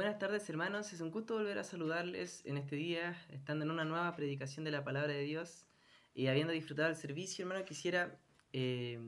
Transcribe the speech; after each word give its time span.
Buenas 0.00 0.18
tardes 0.18 0.48
hermanos, 0.48 0.94
es 0.94 1.02
un 1.02 1.10
gusto 1.10 1.34
volver 1.34 1.58
a 1.58 1.62
saludarles 1.62 2.42
en 2.46 2.56
este 2.56 2.74
día, 2.74 3.22
estando 3.28 3.66
en 3.66 3.70
una 3.70 3.84
nueva 3.84 4.16
predicación 4.16 4.64
de 4.64 4.70
la 4.70 4.82
palabra 4.82 5.12
de 5.12 5.24
Dios 5.24 5.66
y 6.14 6.28
habiendo 6.28 6.54
disfrutado 6.54 6.88
el 6.88 6.96
servicio, 6.96 7.42
hermano, 7.42 7.66
quisiera, 7.66 8.18
eh, 8.54 8.98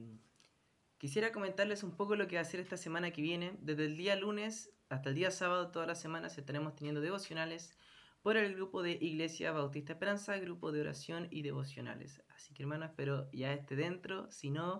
quisiera 0.99 1.33
comentarles 1.33 1.83
un 1.83 1.97
poco 1.97 2.15
lo 2.15 2.29
que 2.29 2.37
va 2.37 2.41
a 2.41 2.43
hacer 2.43 2.61
esta 2.61 2.77
semana 2.77 3.11
que 3.11 3.23
viene. 3.23 3.57
Desde 3.63 3.87
el 3.87 3.97
día 3.97 4.17
lunes 4.17 4.71
hasta 4.91 5.09
el 5.09 5.15
día 5.15 5.31
sábado, 5.31 5.71
todas 5.71 5.89
las 5.89 5.99
semanas 5.99 6.37
estaremos 6.37 6.77
teniendo 6.77 7.01
devocionales 7.01 7.75
por 8.21 8.37
el 8.37 8.55
grupo 8.55 8.83
de 8.83 8.99
Iglesia 9.01 9.51
Bautista 9.51 9.95
Esperanza, 9.95 10.37
grupo 10.37 10.73
de 10.73 10.83
oración 10.83 11.27
y 11.31 11.41
devocionales. 11.41 12.23
Así 12.37 12.53
que 12.53 12.65
hermano, 12.65 12.85
espero 12.85 13.31
ya 13.33 13.55
esté 13.55 13.77
dentro, 13.77 14.31
si 14.31 14.51
no, 14.51 14.79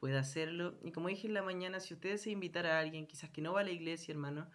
puede 0.00 0.18
hacerlo. 0.18 0.76
Y 0.82 0.90
como 0.90 1.06
dije 1.06 1.28
en 1.28 1.34
la 1.34 1.44
mañana, 1.44 1.78
si 1.78 1.94
ustedes 1.94 2.22
se 2.22 2.30
invitar 2.30 2.66
a 2.66 2.80
alguien, 2.80 3.06
quizás 3.06 3.30
que 3.30 3.42
no 3.42 3.52
va 3.52 3.60
a 3.60 3.64
la 3.64 3.70
iglesia, 3.70 4.10
hermano, 4.10 4.50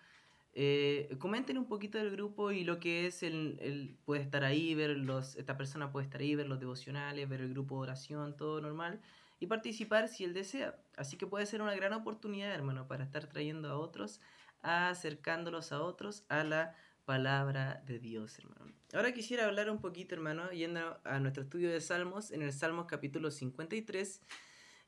eh, 0.60 1.16
comenten 1.20 1.60
un 1.60 1.68
poquito 1.68 2.00
del 2.00 2.10
grupo 2.10 2.52
y 2.52 2.64
lo 2.64 2.80
que 2.80 3.06
es 3.06 3.22
el, 3.22 3.60
el, 3.62 3.96
puede 4.06 4.24
estar 4.24 4.44
ahí, 4.44 4.74
ver 4.74 4.98
los, 4.98 5.36
esta 5.36 5.56
persona 5.56 5.92
puede 5.92 6.06
estar 6.06 6.20
ahí, 6.20 6.34
ver 6.34 6.48
los 6.48 6.60
devocionales, 6.60 7.30
ver 7.30 7.42
el 7.42 7.50
grupo 7.52 7.76
de 7.76 7.82
oración, 7.82 8.36
todo 8.36 8.60
normal, 8.60 9.00
y 9.40 9.46
participar 9.46 10.08
si 10.08 10.24
él 10.24 10.34
desea. 10.34 10.76
Así 10.96 11.16
que 11.16 11.28
puede 11.28 11.46
ser 11.46 11.62
una 11.62 11.76
gran 11.76 11.94
oportunidad, 11.94 12.52
hermano, 12.52 12.88
para 12.88 13.04
estar 13.04 13.28
trayendo 13.28 13.70
a 13.70 13.78
otros, 13.78 14.20
acercándolos 14.64 15.72
a 15.72 15.84
otros 15.84 16.26
a 16.28 16.44
la 16.44 16.74
palabra 17.06 17.84
de 17.86 18.00
Dios, 18.00 18.40
hermano. 18.40 18.74
Ahora 18.94 19.14
quisiera 19.14 19.46
hablar 19.46 19.70
un 19.70 19.80
poquito, 19.80 20.16
hermano, 20.16 20.50
yendo 20.50 21.00
a 21.04 21.20
nuestro 21.20 21.44
estudio 21.44 21.70
de 21.70 21.82
Salmos, 21.82 22.32
en 22.32 22.42
el 22.42 22.52
Salmos 22.52 22.88
capítulo 22.88 23.30
53, 23.30 24.22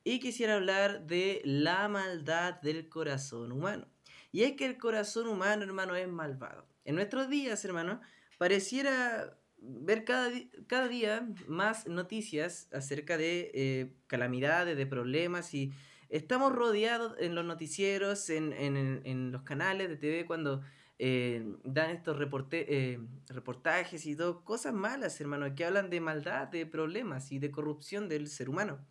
y 0.04 0.20
quisiera 0.20 0.56
hablar 0.56 1.06
de 1.06 1.44
la 1.46 1.88
maldad 1.90 2.60
del 2.60 2.90
corazón 2.90 3.52
humano. 3.52 3.86
Y 4.32 4.44
es 4.44 4.54
que 4.54 4.66
el 4.66 4.78
corazón 4.78 5.28
humano, 5.28 5.64
hermano, 5.64 5.96
es 5.96 6.08
malvado. 6.08 6.68
En 6.86 6.96
nuestros 6.96 7.30
días, 7.30 7.64
hermano, 7.66 8.02
pareciera 8.38 9.38
ver 9.62 10.06
cada, 10.06 10.88
día 10.88 11.28
más 11.48 11.88
noticias 11.88 12.70
acerca 12.72 13.18
de 13.18 13.52
eh, 13.54 13.94
calamidades, 14.08 14.78
de 14.78 14.86
problemas 14.86 15.54
y 15.54 15.72
estamos 16.10 16.54
rodeados 16.54 17.16
en 17.20 17.36
los 17.36 17.46
noticieros, 17.46 18.30
en, 18.30 18.54
en, 18.54 19.02
en 19.04 19.32
los 19.32 19.42
canales 19.44 19.90
de 19.90 19.98
TV 19.98 20.26
cuando 20.26 20.62
eh, 21.02 21.56
dan 21.64 21.92
estos 21.92 22.18
reporte, 22.18 22.66
eh, 22.68 23.00
reportajes 23.30 24.06
y 24.06 24.18
todo, 24.18 24.44
cosas 24.44 24.74
malas, 24.74 25.20
hermano, 25.22 25.56
que 25.56 25.64
hablan 25.64 25.90
de 25.90 26.02
maldad, 26.02 26.50
de 26.50 26.66
problemas 26.66 27.32
y 27.32 27.40
de 27.40 27.52
corrupción 27.52 28.10
del 28.10 28.28
ser 28.28 28.50
humano. 28.50 28.86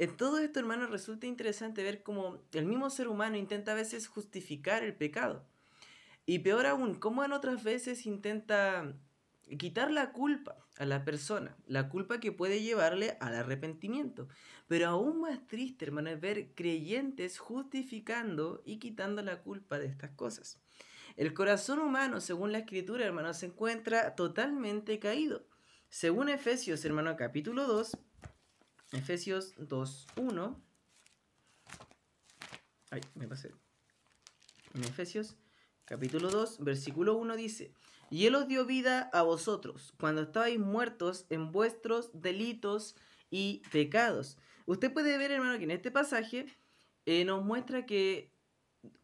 En 0.00 0.16
todo 0.16 0.38
esto, 0.38 0.58
hermano, 0.58 0.86
resulta 0.86 1.26
interesante 1.26 1.82
ver 1.82 2.02
cómo 2.02 2.42
el 2.52 2.64
mismo 2.64 2.88
ser 2.88 3.06
humano 3.06 3.36
intenta 3.36 3.72
a 3.72 3.74
veces 3.74 4.08
justificar 4.08 4.82
el 4.82 4.94
pecado. 4.94 5.44
Y 6.24 6.38
peor 6.38 6.64
aún, 6.64 6.94
cómo 6.94 7.22
en 7.22 7.34
otras 7.34 7.62
veces 7.62 8.06
intenta 8.06 8.94
quitar 9.58 9.90
la 9.90 10.12
culpa 10.12 10.56
a 10.78 10.86
la 10.86 11.04
persona, 11.04 11.54
la 11.66 11.90
culpa 11.90 12.18
que 12.18 12.32
puede 12.32 12.62
llevarle 12.62 13.18
al 13.20 13.34
arrepentimiento. 13.34 14.26
Pero 14.68 14.88
aún 14.88 15.20
más 15.20 15.46
triste, 15.46 15.84
hermano, 15.84 16.08
es 16.08 16.18
ver 16.18 16.54
creyentes 16.54 17.38
justificando 17.38 18.62
y 18.64 18.78
quitando 18.78 19.20
la 19.20 19.42
culpa 19.42 19.78
de 19.78 19.88
estas 19.88 20.12
cosas. 20.12 20.62
El 21.18 21.34
corazón 21.34 21.78
humano, 21.78 22.22
según 22.22 22.52
la 22.52 22.60
escritura, 22.60 23.04
hermano, 23.04 23.34
se 23.34 23.44
encuentra 23.44 24.14
totalmente 24.14 24.98
caído. 24.98 25.44
Según 25.90 26.30
Efesios, 26.30 26.86
hermano, 26.86 27.18
capítulo 27.18 27.66
2, 27.66 27.98
Efesios 28.92 29.54
2.1. 29.56 30.56
Ay, 32.90 33.00
me 33.14 33.28
pasé. 33.28 33.52
En 34.74 34.84
Efesios 34.84 35.36
capítulo 35.84 36.30
2, 36.30 36.58
versículo 36.60 37.16
1 37.16 37.36
dice, 37.36 37.74
y 38.10 38.26
Él 38.26 38.34
os 38.34 38.48
dio 38.48 38.66
vida 38.66 39.10
a 39.12 39.22
vosotros 39.22 39.92
cuando 39.98 40.22
estabais 40.22 40.58
muertos 40.58 41.26
en 41.30 41.52
vuestros 41.52 42.10
delitos 42.12 42.96
y 43.30 43.62
pecados. 43.72 44.38
Usted 44.66 44.92
puede 44.92 45.18
ver, 45.18 45.30
hermano, 45.30 45.58
que 45.58 45.64
en 45.64 45.70
este 45.70 45.90
pasaje 45.90 46.46
eh, 47.06 47.24
nos 47.24 47.44
muestra 47.44 47.86
que 47.86 48.32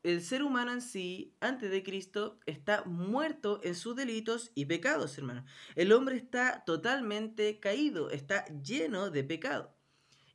el 0.02 0.22
ser 0.22 0.42
humano 0.42 0.72
en 0.72 0.80
sí, 0.80 1.34
antes 1.40 1.70
de 1.70 1.82
Cristo, 1.82 2.40
está 2.46 2.84
muerto 2.84 3.60
en 3.62 3.74
sus 3.74 3.94
delitos 3.94 4.50
y 4.54 4.64
pecados, 4.64 5.16
hermano. 5.18 5.44
El 5.74 5.92
hombre 5.92 6.16
está 6.16 6.64
totalmente 6.64 7.60
caído, 7.60 8.10
está 8.10 8.44
lleno 8.62 9.10
de 9.10 9.22
pecado. 9.24 9.75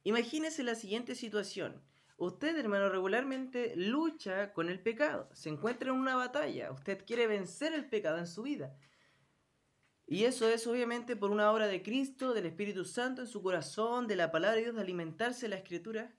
Imagínese 0.04 0.64
la 0.64 0.76
siguiente 0.76 1.14
situación. 1.14 1.82
Usted, 2.18 2.58
hermano, 2.58 2.90
regularmente 2.90 3.74
lucha 3.76 4.52
con 4.54 4.70
el 4.70 4.80
pecado. 4.80 5.30
Se 5.34 5.50
encuentra 5.50 5.90
en 5.90 5.96
una 5.96 6.16
batalla. 6.16 6.72
Usted 6.72 7.06
quiere 7.06 7.28
vencer 7.28 7.74
el 7.74 7.90
pecado 7.90 8.18
en 8.18 8.28
su 8.28 8.44
vida. 8.44 8.76
Y 10.08 10.26
eso 10.26 10.50
es 10.50 10.66
obviamente 10.68 11.16
por 11.16 11.32
una 11.32 11.52
obra 11.52 11.68
de 11.68 11.84
Cristo, 11.84 12.34
del 12.34 12.48
Espíritu 12.48 12.84
Santo 12.84 13.22
en 13.22 13.28
su 13.28 13.42
corazón, 13.42 14.08
de 14.08 14.16
la 14.16 14.32
palabra 14.32 14.56
de 14.56 14.64
Dios, 14.64 14.76
de 14.76 14.82
alimentarse 14.82 15.46
de 15.46 15.50
la 15.50 15.56
Escritura. 15.58 16.14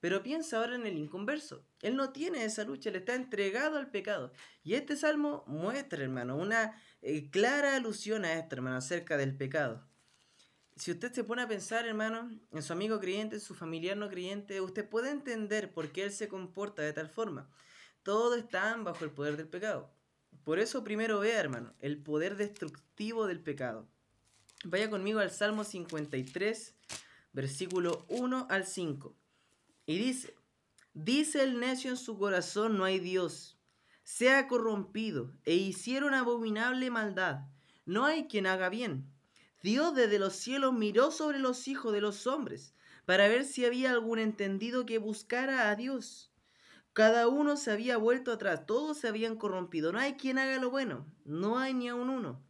Pero 0.00 0.22
piensa 0.22 0.58
ahora 0.58 0.74
en 0.74 0.86
el 0.86 0.98
inconverso. 0.98 1.66
Él 1.80 1.96
no 1.96 2.12
tiene 2.12 2.44
esa 2.44 2.64
lucha, 2.64 2.90
él 2.90 2.96
está 2.96 3.14
entregado 3.14 3.78
al 3.78 3.90
pecado. 3.90 4.32
Y 4.62 4.74
este 4.74 4.96
salmo 4.96 5.44
muestra, 5.46 6.02
hermano, 6.02 6.36
una 6.36 6.80
eh, 7.00 7.30
clara 7.30 7.76
alusión 7.76 8.24
a 8.24 8.34
esto, 8.34 8.56
hermano, 8.56 8.76
acerca 8.76 9.16
del 9.16 9.36
pecado 9.36 9.91
si 10.82 10.90
usted 10.90 11.12
se 11.12 11.22
pone 11.22 11.42
a 11.42 11.46
pensar, 11.46 11.86
hermano, 11.86 12.28
en 12.50 12.60
su 12.60 12.72
amigo 12.72 12.98
creyente, 12.98 13.36
en 13.36 13.40
su 13.40 13.54
familiar 13.54 13.96
no 13.96 14.08
creyente, 14.08 14.60
usted 14.60 14.84
puede 14.84 15.10
entender 15.10 15.72
por 15.72 15.92
qué 15.92 16.02
él 16.02 16.10
se 16.10 16.26
comporta 16.26 16.82
de 16.82 16.92
tal 16.92 17.08
forma. 17.08 17.48
Todos 18.02 18.36
están 18.36 18.82
bajo 18.82 19.04
el 19.04 19.12
poder 19.12 19.36
del 19.36 19.46
pecado. 19.46 19.94
Por 20.42 20.58
eso 20.58 20.82
primero 20.82 21.20
vea, 21.20 21.38
hermano, 21.38 21.72
el 21.78 21.98
poder 21.98 22.36
destructivo 22.36 23.28
del 23.28 23.38
pecado. 23.38 23.86
Vaya 24.64 24.90
conmigo 24.90 25.20
al 25.20 25.30
Salmo 25.30 25.62
53, 25.62 26.74
versículo 27.32 28.04
1 28.08 28.48
al 28.50 28.66
5. 28.66 29.14
Y 29.86 29.98
dice, 29.98 30.34
dice 30.94 31.44
el 31.44 31.60
necio 31.60 31.90
en 31.90 31.96
su 31.96 32.18
corazón, 32.18 32.76
no 32.76 32.82
hay 32.82 32.98
Dios. 32.98 33.56
Sea 34.02 34.48
corrompido 34.48 35.30
e 35.44 35.54
hicieron 35.54 36.12
abominable 36.12 36.90
maldad. 36.90 37.42
No 37.86 38.04
hay 38.04 38.26
quien 38.26 38.48
haga 38.48 38.68
bien 38.68 39.11
Dios 39.62 39.94
desde 39.94 40.18
los 40.18 40.34
cielos 40.34 40.72
miró 40.72 41.12
sobre 41.12 41.38
los 41.38 41.68
hijos 41.68 41.92
de 41.92 42.00
los 42.00 42.26
hombres 42.26 42.74
para 43.04 43.28
ver 43.28 43.44
si 43.44 43.64
había 43.64 43.92
algún 43.92 44.18
entendido 44.18 44.86
que 44.86 44.98
buscara 44.98 45.70
a 45.70 45.76
Dios. 45.76 46.32
Cada 46.92 47.28
uno 47.28 47.56
se 47.56 47.70
había 47.70 47.96
vuelto 47.96 48.32
atrás, 48.32 48.66
todos 48.66 48.98
se 48.98 49.06
habían 49.06 49.36
corrompido. 49.36 49.92
No 49.92 50.00
hay 50.00 50.14
quien 50.14 50.38
haga 50.38 50.58
lo 50.58 50.70
bueno, 50.70 51.06
no 51.24 51.58
hay 51.58 51.74
ni 51.74 51.88
aun 51.88 52.10
uno. 52.10 52.42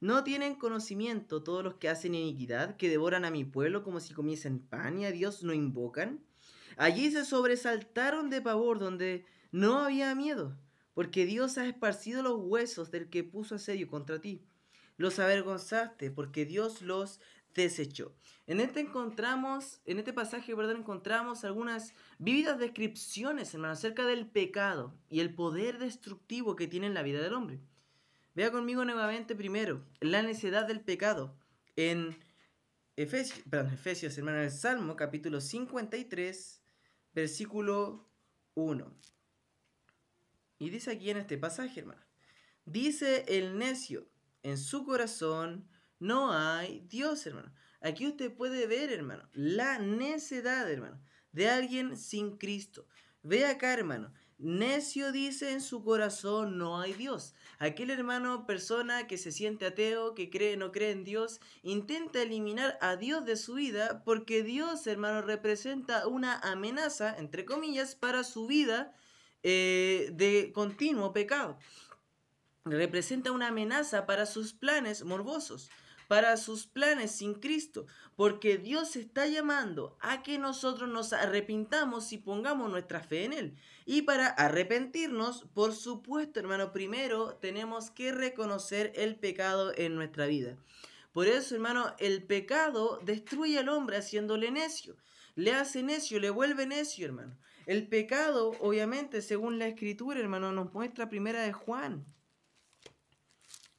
No 0.00 0.24
tienen 0.24 0.56
conocimiento 0.56 1.44
todos 1.44 1.62
los 1.62 1.74
que 1.74 1.88
hacen 1.88 2.16
iniquidad, 2.16 2.76
que 2.76 2.90
devoran 2.90 3.24
a 3.24 3.30
mi 3.30 3.44
pueblo 3.44 3.84
como 3.84 4.00
si 4.00 4.12
comiesen 4.12 4.58
pan 4.58 4.98
y 4.98 5.06
a 5.06 5.12
Dios 5.12 5.44
no 5.44 5.52
invocan. 5.52 6.24
Allí 6.76 7.10
se 7.12 7.24
sobresaltaron 7.24 8.30
de 8.30 8.42
pavor 8.42 8.80
donde 8.80 9.24
no 9.52 9.78
había 9.78 10.14
miedo, 10.16 10.56
porque 10.92 11.24
Dios 11.24 11.56
ha 11.56 11.66
esparcido 11.66 12.22
los 12.22 12.36
huesos 12.36 12.90
del 12.90 13.08
que 13.08 13.22
puso 13.22 13.54
asedio 13.54 13.88
contra 13.88 14.20
ti 14.20 14.44
los 14.98 15.18
avergonzaste, 15.18 16.10
porque 16.10 16.44
Dios 16.44 16.82
los 16.82 17.20
desechó. 17.54 18.14
En 18.46 18.60
este 18.60 18.80
encontramos, 18.80 19.80
en 19.84 19.98
este 19.98 20.12
pasaje. 20.12 20.52
Encontramos 20.52 21.44
algunas 21.44 21.92
vívidas 22.18 22.58
descripciones, 22.58 23.52
hermano, 23.54 23.72
acerca 23.72 24.06
del 24.06 24.26
pecado 24.26 24.94
y 25.08 25.20
el 25.20 25.34
poder 25.34 25.78
destructivo 25.78 26.56
que 26.56 26.66
tiene 26.66 26.86
en 26.86 26.94
la 26.94 27.02
vida 27.02 27.20
del 27.20 27.34
hombre. 27.34 27.60
Vea 28.34 28.50
conmigo 28.50 28.84
nuevamente 28.84 29.34
primero 29.34 29.84
la 30.00 30.22
necedad 30.22 30.66
del 30.66 30.80
pecado 30.80 31.36
en 31.76 32.16
Efesios, 32.96 33.40
perdón, 33.48 33.74
Efesios, 33.74 34.16
hermano, 34.18 34.38
en 34.38 34.44
el 34.44 34.50
Salmo 34.50 34.96
capítulo 34.96 35.40
53, 35.40 36.62
versículo 37.14 38.08
1. 38.54 38.92
Y 40.58 40.70
dice 40.70 40.92
aquí 40.92 41.10
en 41.10 41.18
este 41.18 41.38
pasaje, 41.38 41.80
hermano, 41.80 42.02
dice 42.64 43.24
el 43.28 43.58
necio, 43.58 44.08
en 44.42 44.58
su 44.58 44.84
corazón 44.84 45.68
no 45.98 46.32
hay 46.32 46.86
Dios, 46.88 47.26
hermano. 47.26 47.52
Aquí 47.80 48.06
usted 48.06 48.34
puede 48.34 48.66
ver, 48.66 48.92
hermano, 48.92 49.28
la 49.32 49.78
necedad, 49.78 50.70
hermano, 50.70 51.00
de 51.32 51.48
alguien 51.48 51.96
sin 51.96 52.36
Cristo. 52.36 52.86
Ve 53.22 53.46
acá, 53.46 53.72
hermano. 53.72 54.12
Necio 54.38 55.10
dice 55.10 55.52
en 55.52 55.60
su 55.60 55.82
corazón 55.82 56.58
no 56.58 56.80
hay 56.80 56.92
Dios. 56.92 57.34
Aquel 57.58 57.90
hermano, 57.90 58.46
persona 58.46 59.08
que 59.08 59.18
se 59.18 59.32
siente 59.32 59.66
ateo, 59.66 60.14
que 60.14 60.30
cree, 60.30 60.56
no 60.56 60.70
cree 60.70 60.92
en 60.92 61.02
Dios, 61.02 61.40
intenta 61.62 62.22
eliminar 62.22 62.78
a 62.80 62.94
Dios 62.94 63.24
de 63.24 63.36
su 63.36 63.54
vida 63.54 64.04
porque 64.04 64.44
Dios, 64.44 64.86
hermano, 64.86 65.22
representa 65.22 66.06
una 66.06 66.38
amenaza, 66.38 67.16
entre 67.18 67.44
comillas, 67.44 67.96
para 67.96 68.22
su 68.22 68.46
vida 68.46 68.94
eh, 69.42 70.10
de 70.12 70.52
continuo 70.54 71.12
pecado 71.12 71.58
representa 72.70 73.32
una 73.32 73.48
amenaza 73.48 74.06
para 74.06 74.26
sus 74.26 74.52
planes 74.52 75.04
morbosos. 75.04 75.70
para 76.08 76.38
sus 76.38 76.66
planes 76.66 77.10
sin 77.10 77.34
Cristo, 77.34 77.86
porque 78.16 78.56
Dios 78.56 78.96
está 78.96 79.26
llamando 79.26 79.98
a 80.00 80.22
que 80.22 80.38
nosotros 80.38 80.88
nos 80.88 81.12
arrepintamos 81.12 82.14
y 82.14 82.16
pongamos 82.18 82.70
nuestra 82.70 83.00
fe 83.00 83.24
en 83.24 83.34
Él. 83.34 83.56
Y 83.84 84.02
para 84.02 84.28
arrepentirnos, 84.28 85.44
por 85.52 85.74
supuesto, 85.74 86.40
hermano, 86.40 86.72
primero 86.72 87.34
tenemos 87.34 87.90
que 87.90 88.10
reconocer 88.10 88.90
el 88.96 89.16
pecado 89.16 89.72
en 89.76 89.94
nuestra 89.94 90.26
vida. 90.26 90.56
Por 91.12 91.26
eso, 91.26 91.54
hermano, 91.54 91.94
el 91.98 92.22
pecado 92.22 93.00
destruye 93.04 93.58
al 93.58 93.68
hombre 93.68 93.98
haciéndole 93.98 94.50
necio. 94.50 94.96
Le 95.34 95.52
hace 95.52 95.82
necio, 95.82 96.20
le 96.20 96.30
vuelve 96.30 96.66
necio, 96.66 97.04
hermano. 97.04 97.36
El 97.66 97.86
pecado, 97.86 98.52
obviamente, 98.60 99.20
según 99.20 99.58
la 99.58 99.68
escritura, 99.68 100.20
hermano, 100.20 100.52
nos 100.52 100.72
muestra 100.72 101.10
primera 101.10 101.42
de 101.42 101.52
Juan. 101.52 102.06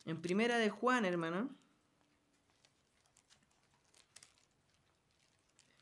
En 0.10 0.24
primera 0.24 0.58
de 0.58 0.72
Juan, 0.72 1.06
hermano. 1.06 1.56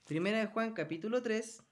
Primera 0.04 0.40
de 0.40 0.48
Juan, 0.48 0.74
capítulo 0.74 1.24
3, 1.24 1.64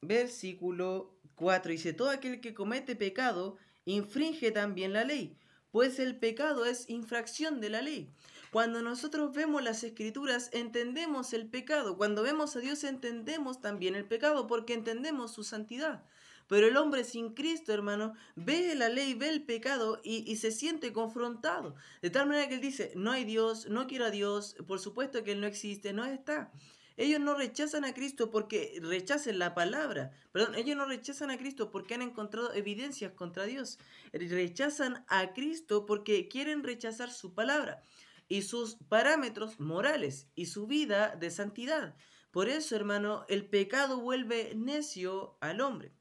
versículo 0.00 1.20
4. 1.34 1.70
Dice, 1.70 1.92
todo 1.92 2.08
aquel 2.08 2.40
que 2.40 2.54
comete 2.54 2.96
pecado 2.96 3.58
infringe 3.84 4.52
también 4.52 4.94
la 4.94 5.04
ley, 5.04 5.38
pues 5.70 5.98
el 5.98 6.18
pecado 6.18 6.64
es 6.64 6.88
infracción 6.88 7.60
de 7.60 7.68
la 7.68 7.82
ley. 7.82 8.10
Cuando 8.52 8.80
nosotros 8.80 9.34
vemos 9.34 9.62
las 9.62 9.84
escrituras, 9.84 10.48
entendemos 10.54 11.34
el 11.34 11.46
pecado. 11.46 11.98
Cuando 11.98 12.22
vemos 12.22 12.56
a 12.56 12.60
Dios, 12.60 12.84
entendemos 12.84 13.60
también 13.60 13.94
el 13.94 14.06
pecado, 14.06 14.46
porque 14.46 14.72
entendemos 14.72 15.34
su 15.34 15.44
santidad. 15.44 16.06
Pero 16.48 16.68
el 16.68 16.76
hombre 16.76 17.04
sin 17.04 17.34
Cristo, 17.34 17.72
hermano, 17.72 18.14
ve 18.36 18.74
la 18.74 18.88
ley, 18.88 19.14
ve 19.14 19.28
el 19.28 19.42
pecado 19.42 20.00
y, 20.04 20.36
se 20.36 20.52
siente 20.52 20.92
confrontado. 20.92 21.74
De 22.02 22.10
tal 22.10 22.28
manera 22.28 22.48
que 22.48 22.54
él 22.54 22.60
dice, 22.60 22.92
no 22.94 23.10
hay 23.10 23.24
Dios, 23.24 23.68
no 23.68 23.86
quiero 23.86 24.06
a 24.06 24.10
Dios, 24.10 24.56
por 24.66 24.78
supuesto 24.78 25.24
que 25.24 25.32
Él 25.32 25.40
no 25.40 25.46
existe, 25.46 25.92
no 25.92 26.04
está. 26.04 26.52
Ellos 26.96 27.20
no 27.20 27.34
rechazan 27.34 27.84
a 27.84 27.92
Cristo 27.92 28.30
porque 28.30 28.78
rechacen 28.82 29.38
la 29.38 29.54
palabra. 29.54 30.12
Perdón, 30.32 30.54
ellos 30.54 30.76
no 30.76 30.86
rechazan 30.86 31.30
a 31.30 31.36
Cristo 31.36 31.70
porque 31.70 31.94
han 31.94 32.02
encontrado 32.02 32.54
evidencias 32.54 33.12
contra 33.12 33.44
Dios. 33.44 33.78
Rechazan 34.12 35.04
a 35.08 35.34
Cristo 35.34 35.84
porque 35.84 36.28
quieren 36.28 36.62
rechazar 36.62 37.10
su 37.10 37.34
palabra 37.34 37.82
y 38.28 38.42
sus 38.42 38.76
parámetros 38.88 39.60
morales 39.60 40.28
y 40.34 40.46
su 40.46 40.66
vida 40.66 41.16
de 41.16 41.30
santidad. 41.30 41.94
Por 42.30 42.48
eso, 42.48 42.76
hermano, 42.76 43.24
el 43.28 43.46
pecado 43.46 44.00
vuelve 44.00 44.54
necio 44.54 45.36
al 45.40 45.60
hombre. 45.60 45.92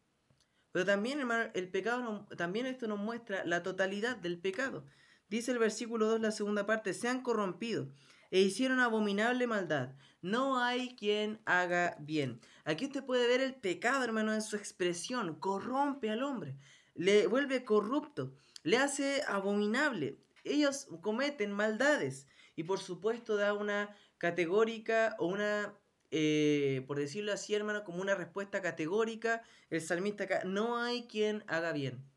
Pero 0.75 0.83
también, 0.83 1.21
hermano, 1.21 1.49
el 1.53 1.69
pecado, 1.69 2.27
también 2.35 2.65
esto 2.65 2.85
nos 2.85 2.99
muestra 2.99 3.45
la 3.45 3.63
totalidad 3.63 4.17
del 4.17 4.37
pecado. 4.37 4.83
Dice 5.29 5.53
el 5.53 5.57
versículo 5.57 6.05
2, 6.07 6.19
la 6.19 6.31
segunda 6.31 6.65
parte, 6.65 6.93
se 6.93 7.07
han 7.07 7.21
corrompido 7.21 7.87
e 8.29 8.41
hicieron 8.41 8.81
abominable 8.81 9.47
maldad. 9.47 9.95
No 10.21 10.61
hay 10.61 10.93
quien 10.97 11.39
haga 11.45 11.95
bien. 12.01 12.41
Aquí 12.65 12.87
usted 12.87 13.05
puede 13.05 13.25
ver 13.25 13.39
el 13.39 13.55
pecado, 13.55 14.03
hermano, 14.03 14.33
en 14.33 14.41
su 14.41 14.57
expresión. 14.57 15.39
Corrompe 15.39 16.09
al 16.09 16.23
hombre, 16.23 16.57
le 16.93 17.25
vuelve 17.27 17.63
corrupto, 17.63 18.33
le 18.63 18.77
hace 18.77 19.23
abominable. 19.29 20.19
Ellos 20.43 20.89
cometen 20.99 21.53
maldades 21.53 22.27
y 22.57 22.65
por 22.65 22.79
supuesto 22.79 23.37
da 23.37 23.53
una 23.53 23.95
categórica 24.17 25.15
o 25.19 25.27
una 25.27 25.73
eh, 26.17 26.85
por 26.87 26.97
decirlo 26.97 27.33
así, 27.33 27.53
hermano, 27.53 27.83
como 27.83 27.99
una 27.99 28.15
respuesta 28.15 28.61
categórica, 28.61 29.43
el 29.69 29.81
salmista 29.81 30.23
acá, 30.23 30.43
no 30.45 30.77
hay 30.77 31.07
quien 31.07 31.43
haga 31.47 31.73
bien. 31.73 32.09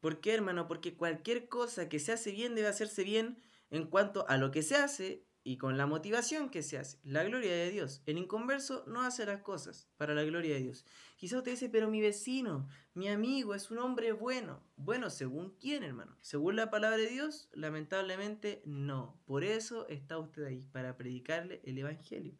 ¿Por 0.00 0.20
qué, 0.20 0.34
hermano? 0.34 0.68
Porque 0.68 0.98
cualquier 0.98 1.48
cosa 1.48 1.88
que 1.88 1.98
se 1.98 2.12
hace 2.12 2.30
bien 2.30 2.54
debe 2.54 2.68
hacerse 2.68 3.04
bien 3.04 3.42
en 3.70 3.86
cuanto 3.86 4.28
a 4.28 4.36
lo 4.36 4.50
que 4.50 4.62
se 4.62 4.76
hace 4.76 5.24
y 5.42 5.56
con 5.56 5.78
la 5.78 5.86
motivación 5.86 6.50
que 6.50 6.62
se 6.62 6.76
hace, 6.76 6.98
la 7.04 7.24
gloria 7.24 7.52
de 7.52 7.70
Dios. 7.70 8.02
El 8.04 8.18
inconverso 8.18 8.84
no 8.86 9.00
hace 9.00 9.24
las 9.24 9.40
cosas 9.40 9.88
para 9.96 10.12
la 10.12 10.24
gloria 10.24 10.56
de 10.56 10.60
Dios. 10.60 10.84
Quizás 11.16 11.38
usted 11.38 11.52
dice, 11.52 11.70
pero 11.70 11.88
mi 11.88 12.02
vecino, 12.02 12.68
mi 12.92 13.08
amigo, 13.08 13.54
es 13.54 13.70
un 13.70 13.78
hombre 13.78 14.12
bueno. 14.12 14.62
Bueno, 14.76 15.08
¿según 15.08 15.56
quién, 15.58 15.84
hermano? 15.84 16.18
¿Según 16.20 16.56
la 16.56 16.68
palabra 16.68 16.98
de 16.98 17.06
Dios? 17.06 17.48
Lamentablemente 17.54 18.60
no. 18.66 19.18
Por 19.24 19.42
eso 19.42 19.88
está 19.88 20.18
usted 20.18 20.44
ahí, 20.44 20.66
para 20.70 20.98
predicarle 20.98 21.62
el 21.64 21.78
Evangelio. 21.78 22.36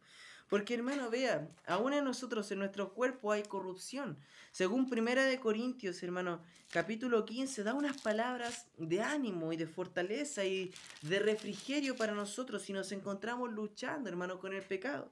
Porque 0.49 0.75
hermano, 0.75 1.09
vea, 1.09 1.49
aún 1.65 1.93
en 1.93 2.05
nosotros, 2.05 2.49
en 2.51 2.59
nuestro 2.59 2.93
cuerpo 2.93 3.31
hay 3.31 3.43
corrupción. 3.43 4.17
Según 4.51 4.89
Primera 4.89 5.25
de 5.25 5.39
Corintios, 5.39 6.01
hermano, 6.03 6.41
capítulo 6.71 7.25
15, 7.25 7.63
da 7.63 7.73
unas 7.73 8.01
palabras 8.01 8.67
de 8.77 9.01
ánimo 9.01 9.51
y 9.51 9.57
de 9.57 9.67
fortaleza 9.67 10.45
y 10.45 10.71
de 11.01 11.19
refrigerio 11.19 11.97
para 11.97 12.13
nosotros 12.13 12.61
si 12.61 12.71
nos 12.71 12.91
encontramos 12.93 13.51
luchando, 13.51 14.07
hermano, 14.07 14.39
con 14.39 14.53
el 14.53 14.63
pecado. 14.63 15.11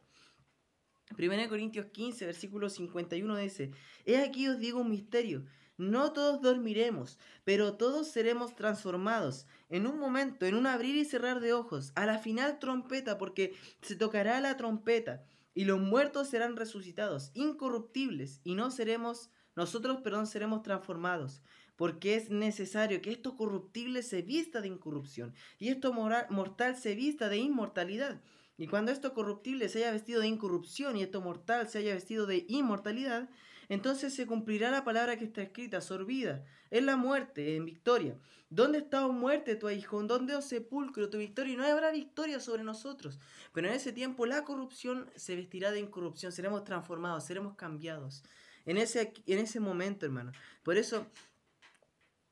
Primera 1.18 1.44
de 1.44 1.50
Corintios 1.50 1.88
15, 1.88 2.26
versículo 2.26 2.70
51 2.70 3.38
dice, 3.38 3.72
He 4.06 4.18
aquí 4.18 4.48
os 4.48 4.58
digo 4.58 4.80
un 4.80 4.90
misterio. 4.90 5.46
No 5.78 6.14
todos 6.14 6.42
dormiremos, 6.42 7.20
pero 7.44 7.74
todos 7.74 8.08
seremos 8.08 8.56
transformados 8.56 9.46
en 9.70 9.88
un 9.88 10.00
momento, 10.00 10.46
en 10.46 10.56
un 10.56 10.68
abrir 10.68 10.96
y 10.96 11.04
cerrar 11.04 11.42
de 11.42 11.52
ojos, 11.52 11.92
a 11.96 12.06
la 12.06 12.18
final 12.18 12.60
trompeta, 12.60 13.18
porque 13.18 13.56
se 13.82 13.96
tocará 13.96 14.40
la 14.40 14.56
trompeta 14.56 15.26
y 15.54 15.66
los 15.66 15.80
muertos 15.80 16.30
serán 16.30 16.56
resucitados, 16.56 17.32
incorruptibles, 17.34 18.42
y 18.44 18.56
no 18.56 18.72
seremos, 18.72 19.30
nosotros, 19.56 20.02
perdón, 20.02 20.28
seremos 20.28 20.64
transformados, 20.64 21.42
porque 21.76 22.16
es 22.16 22.30
necesario 22.30 23.02
que 23.02 23.12
esto 23.12 23.36
corruptible 23.36 24.04
se 24.04 24.22
vista 24.22 24.62
de 24.62 24.68
incorrupción 24.68 25.34
y 25.60 25.70
esto 25.70 25.92
mortal 25.94 26.78
se 26.78 26.96
vista 26.96 27.30
de 27.30 27.38
inmortalidad. 27.38 28.22
Y 28.58 28.68
cuando 28.68 28.92
esto 28.92 29.14
corruptible 29.14 29.68
se 29.68 29.80
haya 29.80 29.92
vestido 29.92 30.22
de 30.22 30.28
incorrupción 30.28 30.96
y 30.96 31.04
esto 31.04 31.20
mortal 31.20 31.68
se 31.68 31.80
haya 31.80 31.94
vestido 31.94 32.26
de 32.26 32.46
inmortalidad, 32.48 33.30
entonces 33.70 34.14
se 34.14 34.26
cumplirá 34.26 34.72
la 34.72 34.84
palabra 34.84 35.18
que 35.18 35.26
está 35.26 35.42
escrita, 35.42 35.82
sorbida, 35.82 36.44
en 36.72 36.86
la 36.86 36.96
muerte, 36.96 37.56
en 37.56 37.66
victoria. 37.66 38.18
¿Dónde 38.50 38.80
está, 38.80 39.06
oh 39.06 39.12
muerte, 39.12 39.56
tu 39.56 39.70
hijo? 39.70 40.02
¿Dónde, 40.04 40.36
oh 40.36 40.42
sepulcro, 40.42 41.10
tu 41.10 41.18
victoria? 41.18 41.54
Y 41.54 41.58
no 41.58 41.66
habrá 41.66 41.92
victoria 41.92 42.40
sobre 42.40 42.64
nosotros. 42.64 43.20
Pero 43.54 43.68
en 43.68 43.74
ese 43.74 43.92
tiempo 43.92 44.26
la 44.26 44.44
corrupción 44.44 45.10
se 45.16 45.36
vestirá 45.36 45.72
de 45.72 45.80
incorrupción, 45.80 46.32
seremos 46.32 46.64
transformados, 46.64 47.26
seremos 47.26 47.56
cambiados. 47.56 48.24
En 48.66 48.78
ese, 48.78 49.14
en 49.26 49.40
ese 49.40 49.60
momento, 49.60 50.06
hermano. 50.06 50.32
Por 50.64 50.78
eso, 50.78 51.08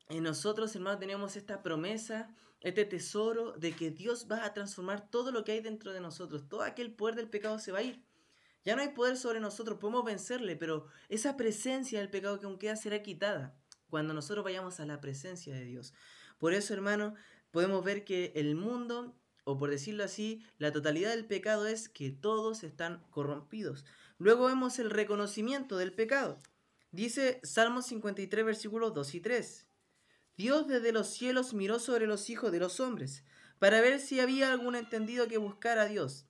en 0.09 0.23
nosotros, 0.23 0.75
hermano, 0.75 0.99
tenemos 0.99 1.35
esta 1.35 1.61
promesa, 1.61 2.33
este 2.61 2.85
tesoro 2.85 3.51
de 3.53 3.73
que 3.73 3.91
Dios 3.91 4.27
va 4.31 4.45
a 4.45 4.53
transformar 4.53 5.09
todo 5.09 5.31
lo 5.31 5.43
que 5.43 5.53
hay 5.53 5.61
dentro 5.61 5.93
de 5.93 5.99
nosotros. 5.99 6.47
Todo 6.47 6.61
aquel 6.61 6.93
poder 6.93 7.15
del 7.15 7.29
pecado 7.29 7.59
se 7.59 7.71
va 7.71 7.79
a 7.79 7.83
ir. 7.83 8.03
Ya 8.65 8.75
no 8.75 8.81
hay 8.81 8.89
poder 8.89 9.17
sobre 9.17 9.41
nosotros, 9.41 9.77
podemos 9.79 10.05
vencerle, 10.05 10.55
pero 10.55 10.87
esa 11.09 11.35
presencia 11.35 11.99
del 11.99 12.09
pecado 12.09 12.39
que 12.39 12.45
aún 12.45 12.57
queda 12.57 12.75
será 12.75 13.03
quitada 13.03 13.55
cuando 13.89 14.13
nosotros 14.13 14.43
vayamos 14.43 14.79
a 14.79 14.85
la 14.85 15.01
presencia 15.01 15.53
de 15.53 15.65
Dios. 15.65 15.93
Por 16.39 16.53
eso, 16.53 16.73
hermano, 16.73 17.13
podemos 17.51 17.83
ver 17.83 18.05
que 18.05 18.31
el 18.35 18.55
mundo, 18.55 19.15
o 19.43 19.57
por 19.57 19.69
decirlo 19.69 20.03
así, 20.03 20.43
la 20.57 20.71
totalidad 20.71 21.11
del 21.11 21.25
pecado 21.25 21.67
es 21.67 21.89
que 21.89 22.09
todos 22.09 22.63
están 22.63 23.03
corrompidos. 23.11 23.85
Luego 24.17 24.47
vemos 24.47 24.79
el 24.79 24.89
reconocimiento 24.89 25.77
del 25.77 25.93
pecado. 25.93 26.41
Dice 26.91 27.39
Salmo 27.43 27.81
53, 27.81 28.45
versículos 28.45 28.93
2 28.93 29.15
y 29.15 29.19
3. 29.19 29.67
Dios 30.37 30.67
desde 30.67 30.91
los 30.91 31.09
cielos 31.09 31.53
miró 31.53 31.79
sobre 31.79 32.07
los 32.07 32.29
hijos 32.29 32.51
de 32.51 32.59
los 32.59 32.79
hombres, 32.79 33.23
para 33.59 33.81
ver 33.81 33.99
si 33.99 34.21
había 34.21 34.51
algún 34.51 34.75
entendido 34.75 35.27
que 35.27 35.37
buscara 35.37 35.83
a 35.83 35.87
Dios 35.87 36.25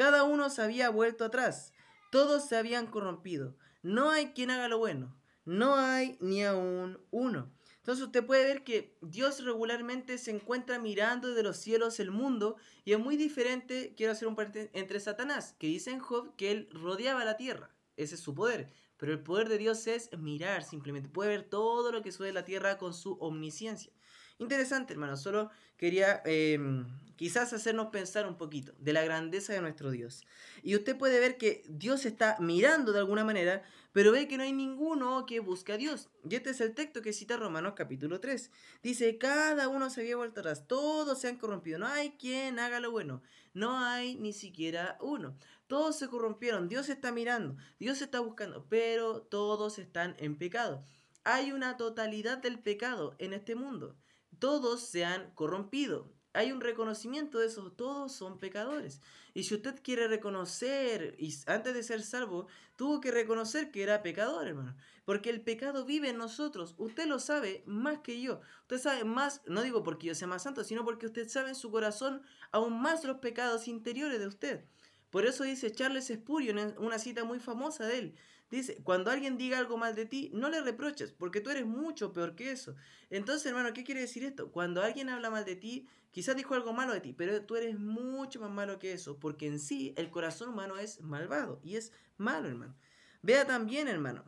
cada 0.00 0.24
uno 0.24 0.48
se 0.48 0.62
había 0.62 0.88
vuelto 0.88 1.26
atrás, 1.26 1.74
todos 2.10 2.48
se 2.48 2.56
habían 2.56 2.86
corrompido. 2.86 3.58
No 3.82 4.08
hay 4.08 4.28
quien 4.28 4.50
haga 4.50 4.66
lo 4.66 4.78
bueno, 4.78 5.14
no 5.44 5.74
hay 5.76 6.16
ni 6.22 6.42
aún 6.42 6.98
uno. 7.10 7.52
Entonces 7.76 8.06
usted 8.06 8.24
puede 8.24 8.44
ver 8.44 8.64
que 8.64 8.96
Dios 9.02 9.44
regularmente 9.44 10.16
se 10.16 10.30
encuentra 10.30 10.78
mirando 10.78 11.28
desde 11.28 11.42
los 11.42 11.58
cielos 11.58 12.00
el 12.00 12.12
mundo 12.12 12.56
y 12.86 12.94
es 12.94 12.98
muy 12.98 13.18
diferente, 13.18 13.92
quiero 13.94 14.12
hacer 14.12 14.26
un 14.26 14.36
paréntesis, 14.36 14.70
entre 14.72 15.00
Satanás, 15.00 15.54
que 15.58 15.66
dice 15.66 15.90
en 15.90 16.00
Job 16.00 16.34
que 16.34 16.50
él 16.50 16.70
rodeaba 16.72 17.26
la 17.26 17.36
tierra, 17.36 17.76
ese 17.98 18.14
es 18.14 18.22
su 18.22 18.34
poder, 18.34 18.72
pero 18.96 19.12
el 19.12 19.22
poder 19.22 19.50
de 19.50 19.58
Dios 19.58 19.86
es 19.86 20.16
mirar 20.16 20.64
simplemente, 20.64 21.10
puede 21.10 21.28
ver 21.28 21.42
todo 21.42 21.92
lo 21.92 22.00
que 22.00 22.10
sube 22.10 22.32
la 22.32 22.46
tierra 22.46 22.78
con 22.78 22.94
su 22.94 23.18
omnisciencia. 23.20 23.92
Interesante, 24.40 24.94
hermano. 24.94 25.18
Solo 25.18 25.50
quería 25.76 26.22
em, 26.24 26.86
quizás 27.16 27.52
hacernos 27.52 27.88
pensar 27.88 28.26
un 28.26 28.38
poquito 28.38 28.72
de 28.78 28.94
la 28.94 29.04
grandeza 29.04 29.52
de 29.52 29.60
nuestro 29.60 29.90
Dios. 29.90 30.24
Y 30.62 30.74
usted 30.74 30.96
puede 30.96 31.20
ver 31.20 31.36
que 31.36 31.62
Dios 31.68 32.06
está 32.06 32.38
mirando 32.40 32.92
de 32.92 33.00
alguna 33.00 33.22
manera, 33.22 33.62
pero 33.92 34.12
ve 34.12 34.28
que 34.28 34.38
no 34.38 34.42
hay 34.42 34.54
ninguno 34.54 35.26
que 35.26 35.40
busque 35.40 35.74
a 35.74 35.76
Dios. 35.76 36.08
Y 36.26 36.36
este 36.36 36.50
es 36.50 36.62
el 36.62 36.74
texto 36.74 37.02
que 37.02 37.12
cita 37.12 37.36
Romanos 37.36 37.74
capítulo 37.76 38.18
3. 38.18 38.50
Dice, 38.82 39.18
cada 39.18 39.68
uno 39.68 39.90
se 39.90 40.00
había 40.00 40.16
vuelto 40.16 40.40
atrás, 40.40 40.66
todos 40.66 41.20
se 41.20 41.28
han 41.28 41.36
corrompido, 41.36 41.78
no 41.78 41.86
hay 41.86 42.12
quien 42.12 42.58
haga 42.58 42.80
lo 42.80 42.90
bueno, 42.90 43.22
no 43.52 43.78
hay 43.78 44.14
ni 44.14 44.32
siquiera 44.32 44.96
uno. 45.02 45.36
Todos 45.66 45.98
se 45.98 46.08
corrompieron, 46.08 46.66
Dios 46.66 46.88
está 46.88 47.12
mirando, 47.12 47.58
Dios 47.78 48.00
está 48.00 48.20
buscando, 48.20 48.64
pero 48.70 49.20
todos 49.20 49.78
están 49.78 50.16
en 50.18 50.38
pecado. 50.38 50.82
Hay 51.24 51.52
una 51.52 51.76
totalidad 51.76 52.38
del 52.38 52.58
pecado 52.58 53.14
en 53.18 53.34
este 53.34 53.54
mundo 53.54 53.98
todos 54.40 54.80
se 54.80 55.04
han 55.04 55.30
corrompido. 55.34 56.12
hay 56.32 56.52
un 56.52 56.60
reconocimiento 56.60 57.38
de 57.38 57.46
eso, 57.46 57.72
todos 57.72 58.12
son 58.12 58.38
pecadores. 58.38 59.00
Y 59.34 59.44
si 59.44 59.54
usted 59.54 59.80
quiere 59.82 60.06
reconocer, 60.08 61.16
y 61.18 61.34
antes 61.46 61.74
de 61.74 61.82
ser 61.82 62.02
salvo, 62.02 62.46
tuvo 62.76 63.00
que 63.00 63.10
reconocer 63.10 63.70
que 63.70 63.82
era 63.82 64.02
pecador, 64.02 64.46
hermano. 64.46 64.76
Porque 65.04 65.30
el 65.30 65.42
pecado 65.42 65.84
vive 65.84 66.10
en 66.10 66.18
nosotros. 66.18 66.74
Usted 66.78 67.06
lo 67.06 67.18
sabe 67.18 67.64
más 67.66 67.98
que 67.98 68.20
yo. 68.20 68.40
Usted 68.62 68.78
sabe 68.78 69.04
más, 69.04 69.42
no 69.46 69.62
digo 69.62 69.82
porque 69.82 70.06
yo 70.06 70.14
sea 70.14 70.28
más 70.28 70.44
santo, 70.44 70.62
sino 70.62 70.84
porque 70.84 71.06
usted 71.06 71.28
sabe 71.28 71.50
en 71.50 71.56
su 71.56 71.70
corazón 71.70 72.22
aún 72.52 72.80
más 72.80 73.04
los 73.04 73.18
pecados 73.18 73.66
interiores 73.66 74.20
de 74.20 74.26
usted. 74.28 74.64
Por 75.10 75.26
eso 75.26 75.42
dice 75.42 75.72
Charles 75.72 76.06
Spurgeon 76.06 76.76
una 76.78 76.98
cita 77.00 77.24
muy 77.24 77.40
famosa 77.40 77.86
de 77.86 77.98
él. 77.98 78.14
Dice, 78.50 78.82
cuando 78.82 79.10
alguien 79.10 79.38
diga 79.38 79.58
algo 79.58 79.78
mal 79.78 79.94
de 79.94 80.06
ti, 80.06 80.30
no 80.34 80.48
le 80.50 80.60
reproches, 80.60 81.12
porque 81.12 81.40
tú 81.40 81.50
eres 81.50 81.66
mucho 81.66 82.12
peor 82.12 82.34
que 82.34 82.50
eso. 82.50 82.74
Entonces, 83.08 83.46
hermano, 83.46 83.72
¿qué 83.72 83.84
quiere 83.84 84.00
decir 84.00 84.24
esto? 84.24 84.50
Cuando 84.50 84.82
alguien 84.82 85.08
habla 85.08 85.30
mal 85.30 85.44
de 85.44 85.54
ti, 85.54 85.86
quizás 86.10 86.34
dijo 86.34 86.54
algo 86.54 86.72
malo 86.72 86.92
de 86.92 87.00
ti, 87.00 87.12
pero 87.12 87.44
tú 87.44 87.54
eres 87.54 87.78
mucho 87.78 88.40
más 88.40 88.50
malo 88.50 88.78
que 88.80 88.92
eso, 88.92 89.20
porque 89.20 89.46
en 89.46 89.60
sí 89.60 89.94
el 89.96 90.10
corazón 90.10 90.48
humano 90.48 90.78
es 90.78 91.00
malvado 91.00 91.60
y 91.62 91.76
es 91.76 91.92
malo, 92.16 92.48
hermano. 92.48 92.74
Vea 93.22 93.46
también, 93.46 93.86
hermano, 93.86 94.24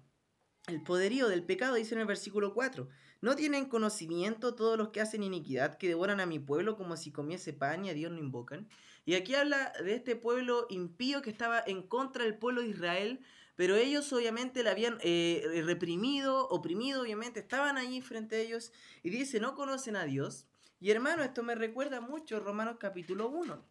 el 0.68 0.82
poderío 0.82 1.28
del 1.28 1.44
pecado, 1.44 1.74
dice 1.74 1.94
en 1.94 2.02
el 2.02 2.06
versículo 2.06 2.54
4. 2.54 2.88
¿No 3.20 3.34
tienen 3.34 3.66
conocimiento 3.66 4.54
todos 4.54 4.78
los 4.78 4.90
que 4.90 5.00
hacen 5.00 5.22
iniquidad, 5.22 5.78
que 5.78 5.88
devoran 5.88 6.20
a 6.20 6.26
mi 6.26 6.38
pueblo 6.38 6.76
como 6.76 6.96
si 6.96 7.10
comiese 7.10 7.52
pan 7.52 7.84
y 7.84 7.90
a 7.90 7.94
Dios 7.94 8.12
no 8.12 8.18
invocan? 8.18 8.68
Y 9.04 9.14
aquí 9.14 9.34
habla 9.34 9.72
de 9.82 9.94
este 9.94 10.14
pueblo 10.14 10.66
impío 10.70 11.22
que 11.22 11.30
estaba 11.30 11.62
en 11.66 11.82
contra 11.82 12.24
del 12.24 12.38
pueblo 12.38 12.62
de 12.62 12.68
Israel, 12.68 13.20
pero 13.54 13.76
ellos 13.76 14.12
obviamente 14.12 14.62
la 14.62 14.70
habían 14.70 14.98
eh, 15.02 15.62
reprimido, 15.64 16.48
oprimido, 16.48 17.02
obviamente, 17.02 17.40
estaban 17.40 17.76
allí 17.76 18.00
frente 18.00 18.36
a 18.36 18.40
ellos 18.40 18.72
y 19.02 19.10
dice, 19.10 19.40
no 19.40 19.54
conocen 19.54 19.96
a 19.96 20.04
Dios. 20.04 20.46
Y 20.80 20.90
hermano, 20.90 21.22
esto 21.22 21.42
me 21.42 21.54
recuerda 21.54 22.00
mucho 22.00 22.40
Romanos 22.40 22.76
capítulo 22.80 23.28
1, 23.28 23.64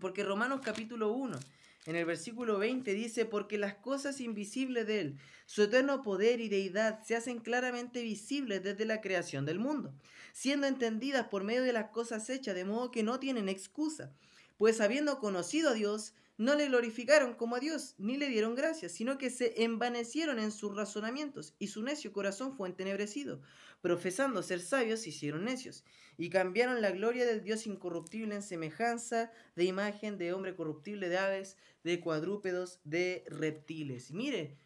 porque 0.00 0.24
Romanos 0.24 0.60
capítulo 0.64 1.12
1, 1.12 1.38
en 1.86 1.96
el 1.96 2.04
versículo 2.04 2.58
20 2.58 2.92
dice, 2.92 3.24
porque 3.24 3.56
las 3.56 3.74
cosas 3.74 4.20
invisibles 4.20 4.86
de 4.86 5.00
Él, 5.00 5.18
su 5.46 5.62
eterno 5.62 6.02
poder 6.02 6.40
y 6.40 6.48
deidad, 6.48 7.02
se 7.02 7.14
hacen 7.14 7.38
claramente 7.38 8.02
visibles 8.02 8.62
desde 8.62 8.84
la 8.84 9.00
creación 9.00 9.46
del 9.46 9.58
mundo, 9.58 9.94
siendo 10.32 10.66
entendidas 10.66 11.28
por 11.28 11.44
medio 11.44 11.62
de 11.62 11.72
las 11.72 11.90
cosas 11.90 12.28
hechas, 12.30 12.54
de 12.54 12.64
modo 12.64 12.90
que 12.90 13.02
no 13.02 13.20
tienen 13.20 13.48
excusa, 13.48 14.12
pues 14.56 14.80
habiendo 14.80 15.20
conocido 15.20 15.70
a 15.70 15.74
Dios, 15.74 16.14
no 16.40 16.54
le 16.54 16.68
glorificaron 16.68 17.34
como 17.34 17.56
a 17.56 17.60
Dios, 17.60 17.94
ni 17.98 18.16
le 18.16 18.30
dieron 18.30 18.54
gracias, 18.54 18.92
sino 18.92 19.18
que 19.18 19.28
se 19.28 19.62
envanecieron 19.62 20.38
en 20.38 20.50
sus 20.50 20.74
razonamientos, 20.74 21.54
y 21.58 21.66
su 21.66 21.82
necio 21.82 22.14
corazón 22.14 22.56
fue 22.56 22.66
entenebrecido. 22.66 23.42
Profesando 23.82 24.42
ser 24.42 24.60
sabios, 24.60 25.00
se 25.00 25.10
hicieron 25.10 25.44
necios, 25.44 25.84
y 26.16 26.30
cambiaron 26.30 26.80
la 26.80 26.92
gloria 26.92 27.26
del 27.26 27.42
Dios 27.42 27.66
incorruptible 27.66 28.34
en 28.34 28.42
semejanza 28.42 29.30
de 29.54 29.64
imagen 29.64 30.16
de 30.16 30.32
hombre 30.32 30.56
corruptible, 30.56 31.10
de 31.10 31.18
aves, 31.18 31.58
de 31.84 32.00
cuadrúpedos, 32.00 32.80
de 32.84 33.22
reptiles. 33.28 34.10
mire, 34.10 34.56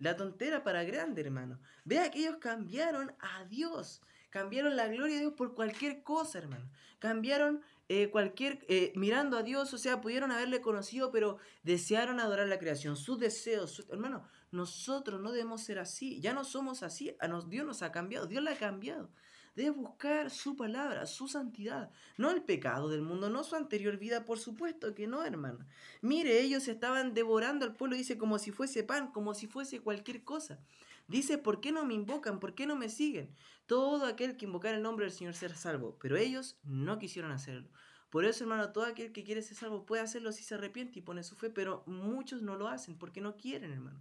la 0.00 0.16
tontera 0.16 0.64
para 0.64 0.82
grande, 0.82 1.20
hermano. 1.20 1.60
Vea 1.84 2.10
que 2.10 2.20
ellos 2.20 2.38
cambiaron 2.40 3.14
a 3.20 3.44
Dios. 3.44 4.02
Cambiaron 4.30 4.74
la 4.74 4.88
gloria 4.88 5.14
de 5.14 5.20
Dios 5.20 5.34
por 5.34 5.54
cualquier 5.54 6.02
cosa, 6.02 6.38
hermano. 6.38 6.68
Cambiaron 6.98 7.60
eh, 7.92 8.08
cualquier, 8.08 8.64
eh, 8.68 8.92
mirando 8.94 9.36
a 9.36 9.42
Dios, 9.42 9.74
o 9.74 9.78
sea, 9.78 10.00
pudieron 10.00 10.30
haberle 10.30 10.60
conocido, 10.60 11.10
pero 11.10 11.38
desearon 11.64 12.20
adorar 12.20 12.46
la 12.46 12.60
creación, 12.60 12.94
sus 12.94 13.18
deseos, 13.18 13.84
hermano, 13.90 14.28
nosotros 14.52 15.20
no 15.20 15.32
debemos 15.32 15.62
ser 15.62 15.80
así, 15.80 16.20
ya 16.20 16.32
no 16.32 16.44
somos 16.44 16.84
así, 16.84 17.16
a 17.18 17.26
nos, 17.26 17.50
Dios 17.50 17.66
nos 17.66 17.82
ha 17.82 17.90
cambiado, 17.90 18.28
Dios 18.28 18.44
la 18.44 18.52
ha 18.52 18.56
cambiado. 18.56 19.10
Debe 19.54 19.70
buscar 19.70 20.30
su 20.30 20.56
palabra, 20.56 21.06
su 21.06 21.26
santidad, 21.26 21.90
no 22.16 22.30
el 22.30 22.42
pecado 22.42 22.88
del 22.88 23.02
mundo, 23.02 23.30
no 23.30 23.42
su 23.42 23.56
anterior 23.56 23.96
vida, 23.96 24.24
por 24.24 24.38
supuesto 24.38 24.94
que 24.94 25.06
no, 25.06 25.24
hermano. 25.24 25.66
Mire, 26.02 26.40
ellos 26.40 26.68
estaban 26.68 27.14
devorando 27.14 27.64
al 27.64 27.74
pueblo, 27.74 27.96
dice, 27.96 28.16
como 28.16 28.38
si 28.38 28.52
fuese 28.52 28.84
pan, 28.84 29.10
como 29.10 29.34
si 29.34 29.46
fuese 29.46 29.80
cualquier 29.80 30.22
cosa. 30.22 30.60
Dice, 31.08 31.38
¿por 31.38 31.60
qué 31.60 31.72
no 31.72 31.84
me 31.84 31.94
invocan? 31.94 32.38
¿Por 32.38 32.54
qué 32.54 32.66
no 32.66 32.76
me 32.76 32.88
siguen? 32.88 33.34
Todo 33.66 34.06
aquel 34.06 34.36
que 34.36 34.44
invocar 34.44 34.74
el 34.74 34.82
nombre 34.82 35.06
del 35.06 35.12
Señor 35.12 35.34
será 35.34 35.56
salvo, 35.56 35.98
pero 36.00 36.16
ellos 36.16 36.56
no 36.62 36.98
quisieron 36.98 37.32
hacerlo. 37.32 37.68
Por 38.10 38.24
eso, 38.24 38.44
hermano, 38.44 38.70
todo 38.70 38.84
aquel 38.84 39.12
que 39.12 39.24
quiere 39.24 39.42
ser 39.42 39.56
salvo 39.56 39.86
puede 39.86 40.02
hacerlo 40.02 40.30
si 40.30 40.44
se 40.44 40.54
arrepiente 40.54 40.98
y 40.98 41.02
pone 41.02 41.24
su 41.24 41.34
fe, 41.36 41.50
pero 41.50 41.82
muchos 41.86 42.42
no 42.42 42.56
lo 42.56 42.68
hacen 42.68 42.96
porque 42.96 43.20
no 43.20 43.36
quieren, 43.36 43.72
hermano. 43.72 44.00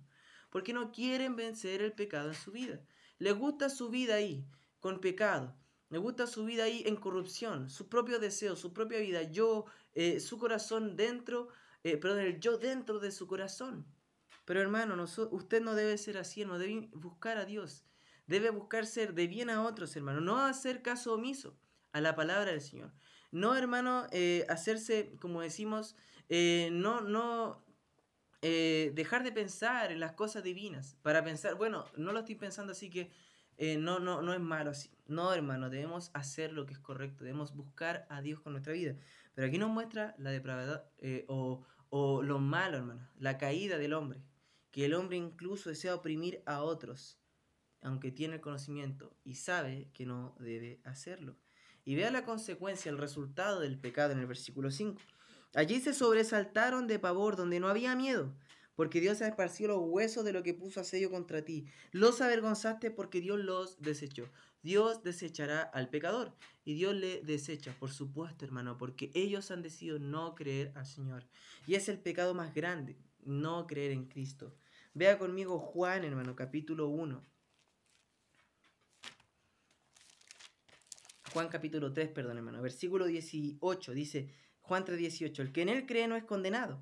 Porque 0.52 0.74
no 0.74 0.92
quieren 0.92 1.36
vencer 1.36 1.82
el 1.82 1.94
pecado 1.94 2.30
en 2.30 2.36
su 2.36 2.52
vida. 2.52 2.80
Les 3.20 3.36
gusta 3.36 3.70
su 3.70 3.90
vida 3.90 4.16
ahí, 4.16 4.46
con 4.80 5.00
pecado. 5.00 5.56
Les 5.90 6.00
gusta 6.00 6.28
su 6.28 6.46
vida 6.46 6.66
ahí 6.66 6.84
en 6.86 6.96
corrupción, 6.96 7.70
su 7.70 7.90
propio 7.90 8.20
deseo, 8.20 8.56
su 8.56 8.74
propia 8.74 9.00
vida, 9.00 9.24
yo, 9.24 9.66
eh, 9.94 10.20
su 10.20 10.38
corazón 10.38 10.96
dentro, 10.96 11.50
eh, 11.84 11.98
perdón, 11.98 12.20
el 12.20 12.40
yo 12.40 12.58
dentro 12.58 13.00
de 13.00 13.12
su 13.12 13.26
corazón. 13.26 13.88
Pero 14.46 14.62
hermano, 14.62 15.04
usted 15.32 15.62
no 15.62 15.74
debe 15.74 15.98
ser 15.98 16.18
así, 16.18 16.46
no 16.46 16.60
debe 16.60 16.90
buscar 16.94 17.38
a 17.38 17.46
Dios. 17.46 17.86
Debe 18.28 18.52
buscar 18.52 18.86
ser 18.86 19.16
de 19.16 19.28
bien 19.28 19.50
a 19.50 19.64
otros, 19.64 19.96
hermano. 19.96 20.22
No 20.22 20.40
hacer 20.40 20.84
caso 20.84 21.14
omiso 21.14 21.60
a 21.92 22.02
la 22.02 22.16
palabra 22.16 22.52
del 22.52 22.62
Señor. 22.62 22.94
No, 23.32 23.56
hermano, 23.56 24.06
eh, 24.12 24.46
hacerse, 24.50 25.16
como 25.20 25.42
decimos, 25.42 25.96
no, 26.30 27.02
no 27.02 27.66
dejar 28.42 29.24
de 29.24 29.32
pensar 29.32 29.92
en 29.92 30.00
las 30.00 30.14
cosas 30.14 30.44
divinas. 30.44 30.98
Para 31.02 31.24
pensar, 31.24 31.56
bueno, 31.56 31.86
no 31.98 32.12
lo 32.12 32.20
estoy 32.20 32.36
pensando 32.36 32.74
así 32.74 32.92
que 32.92 33.12
no, 33.78 34.00
no, 34.00 34.22
no 34.22 34.34
es 34.34 34.40
malo 34.40 34.72
así. 34.72 34.90
No, 35.08 35.34
hermano, 35.34 35.70
debemos 35.70 36.12
hacer 36.14 36.54
lo 36.54 36.66
que 36.66 36.74
es 36.74 36.80
correcto. 36.80 37.24
Debemos 37.24 37.56
buscar 37.56 38.06
a 38.10 38.22
Dios 38.22 38.40
con 38.40 38.54
nuestra 38.54 38.74
vida. 38.74 38.96
Pero 39.34 39.48
aquí 39.48 39.58
nos 39.58 39.70
muestra 39.70 40.16
la 40.18 40.32
depravedad 40.32 40.86
o, 41.28 41.66
o 41.90 42.22
lo 42.22 42.40
malo, 42.40 42.78
hermano, 42.78 43.08
la 43.18 43.38
caída 43.38 43.78
del 43.78 43.94
hombre 43.94 44.22
que 44.72 44.86
el 44.86 44.94
hombre 44.94 45.18
incluso 45.18 45.70
desea 45.70 45.96
oprimir 45.96 46.42
a 46.46 46.62
otros, 46.62 47.18
aunque 47.82 48.12
tiene 48.12 48.36
el 48.36 48.42
conocimiento 48.42 49.16
y 49.24 49.36
sabe 49.36 49.90
que 49.94 50.06
no 50.06 50.36
debe 50.40 50.80
hacerlo. 50.84 51.38
Y 51.86 51.96
vea 51.96 52.12
la 52.12 52.26
consecuencia, 52.26 52.92
el 52.92 52.98
resultado 52.98 53.62
del 53.62 53.80
pecado 53.80 54.12
en 54.12 54.20
el 54.20 54.28
versículo 54.28 54.70
5. 54.70 55.02
Allí 55.56 55.80
se 55.80 55.94
sobresaltaron 55.94 56.86
de 56.86 57.00
pavor 57.00 57.36
donde 57.36 57.60
no 57.60 57.68
había 57.68 57.96
miedo, 57.96 58.36
porque 58.80 59.02
Dios 59.02 59.22
ha 59.22 59.28
esparcido 59.28 59.76
los 59.76 59.90
huesos 59.90 60.24
de 60.24 60.32
lo 60.32 60.42
que 60.42 60.54
puso 60.54 60.80
a 60.80 60.86
sello 60.86 61.12
contra 61.12 61.44
ti. 61.44 61.66
Los 61.92 62.22
avergonzaste 62.22 62.92
porque 62.92 63.20
Dios 63.20 63.38
los 63.38 63.82
desechó. 63.82 64.32
Dios 64.64 65.04
desechará 65.04 65.64
al 65.64 65.90
pecador 65.90 66.34
y 66.64 66.76
Dios 66.76 66.96
le 66.96 67.22
desecha, 67.24 67.76
por 67.78 67.92
supuesto, 67.92 68.46
hermano, 68.46 68.78
porque 68.78 69.12
ellos 69.14 69.52
han 69.52 69.64
decidido 69.64 70.00
no 70.00 70.34
creer 70.34 70.72
al 70.76 70.86
Señor. 70.86 71.28
Y 71.68 71.76
es 71.76 71.90
el 71.90 72.00
pecado 72.00 72.34
más 72.34 72.54
grande, 72.54 72.96
no 73.26 73.68
creer 73.68 73.92
en 73.92 74.06
Cristo. 74.06 74.56
Vea 74.94 75.18
conmigo 75.18 75.60
Juan, 75.60 76.06
hermano, 76.06 76.38
capítulo 76.38 76.88
1. 76.88 77.22
Juan 81.34 81.50
capítulo 81.50 81.92
3, 81.92 82.12
perdón, 82.12 82.38
hermano, 82.38 82.62
versículo 82.62 83.08
18, 83.08 83.92
dice 83.92 84.30
Juan 84.62 84.86
3, 84.86 84.98
18, 84.98 85.42
el 85.42 85.52
que 85.52 85.64
en 85.64 85.70
él 85.70 85.86
cree 85.86 86.08
no 86.08 86.16
es 86.16 86.24
condenado, 86.24 86.82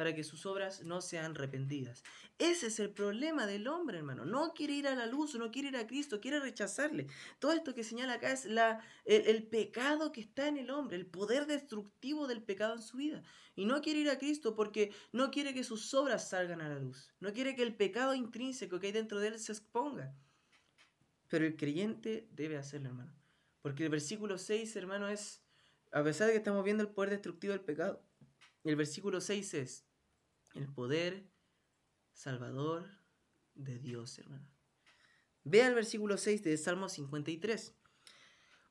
para 0.00 0.14
que 0.14 0.24
sus 0.24 0.46
obras 0.46 0.82
no 0.82 1.02
sean 1.02 1.32
arrepentidas. 1.32 2.02
Ese 2.38 2.68
es 2.68 2.80
el 2.80 2.88
problema 2.88 3.46
del 3.46 3.68
hombre, 3.68 3.98
hermano. 3.98 4.24
No 4.24 4.54
quiere 4.54 4.72
ir 4.72 4.88
a 4.88 4.94
la 4.94 5.04
luz, 5.04 5.34
no 5.34 5.50
quiere 5.50 5.68
ir 5.68 5.76
a 5.76 5.86
Cristo, 5.86 6.22
quiere 6.22 6.40
rechazarle. 6.40 7.06
Todo 7.38 7.52
esto 7.52 7.74
que 7.74 7.84
señala 7.84 8.14
acá 8.14 8.32
es 8.32 8.46
la, 8.46 8.82
el, 9.04 9.42
pecado 9.42 10.10
que 10.10 10.22
está 10.22 10.48
en 10.48 10.56
el 10.56 10.70
hombre, 10.70 10.96
el 10.96 11.04
poder 11.04 11.46
destructivo 11.46 12.26
del 12.26 12.42
pecado 12.42 12.76
en 12.76 12.80
su 12.80 12.96
vida. 12.96 13.22
Y 13.54 13.66
no 13.66 13.82
quiere 13.82 14.00
ir 14.00 14.08
a 14.08 14.16
Cristo 14.16 14.54
porque 14.54 14.90
no 15.12 15.30
quiere 15.30 15.52
que 15.52 15.64
sus 15.64 15.92
obras 15.92 16.30
salgan 16.30 16.62
a 16.62 16.70
la 16.70 16.78
luz. 16.78 17.12
No 17.20 17.34
quiere 17.34 17.54
que 17.54 17.62
el 17.62 17.76
pecado 17.76 18.14
intrínseco 18.14 18.80
que 18.80 18.86
hay 18.86 18.92
dentro 18.94 19.20
de 19.20 19.28
él 19.28 19.38
se 19.38 19.52
exponga. 19.52 20.16
Pero 21.28 21.44
el 21.44 21.56
creyente 21.56 22.26
debe 22.30 22.56
hacerlo, 22.56 22.88
hermano. 22.88 23.14
Porque 23.60 23.84
el 23.84 23.90
versículo 23.90 24.38
6, 24.38 24.76
hermano, 24.76 25.10
es, 25.10 25.42
a 25.92 26.02
pesar 26.02 26.28
de 26.28 26.32
que 26.32 26.38
estamos 26.38 26.64
viendo 26.64 26.82
el 26.82 26.88
poder 26.88 27.10
destructivo 27.10 27.52
del 27.52 27.60
pecado, 27.60 28.02
el 28.64 28.76
versículo 28.76 29.20
6 29.20 29.54
es 29.54 29.89
el 30.54 30.68
poder 30.72 31.30
salvador 32.12 32.88
de 33.54 33.78
Dios, 33.78 34.18
hermano. 34.18 34.48
Vea 35.44 35.68
el 35.68 35.74
versículo 35.74 36.18
6 36.18 36.44
de 36.44 36.56
Salmo 36.56 36.88
53. 36.88 37.74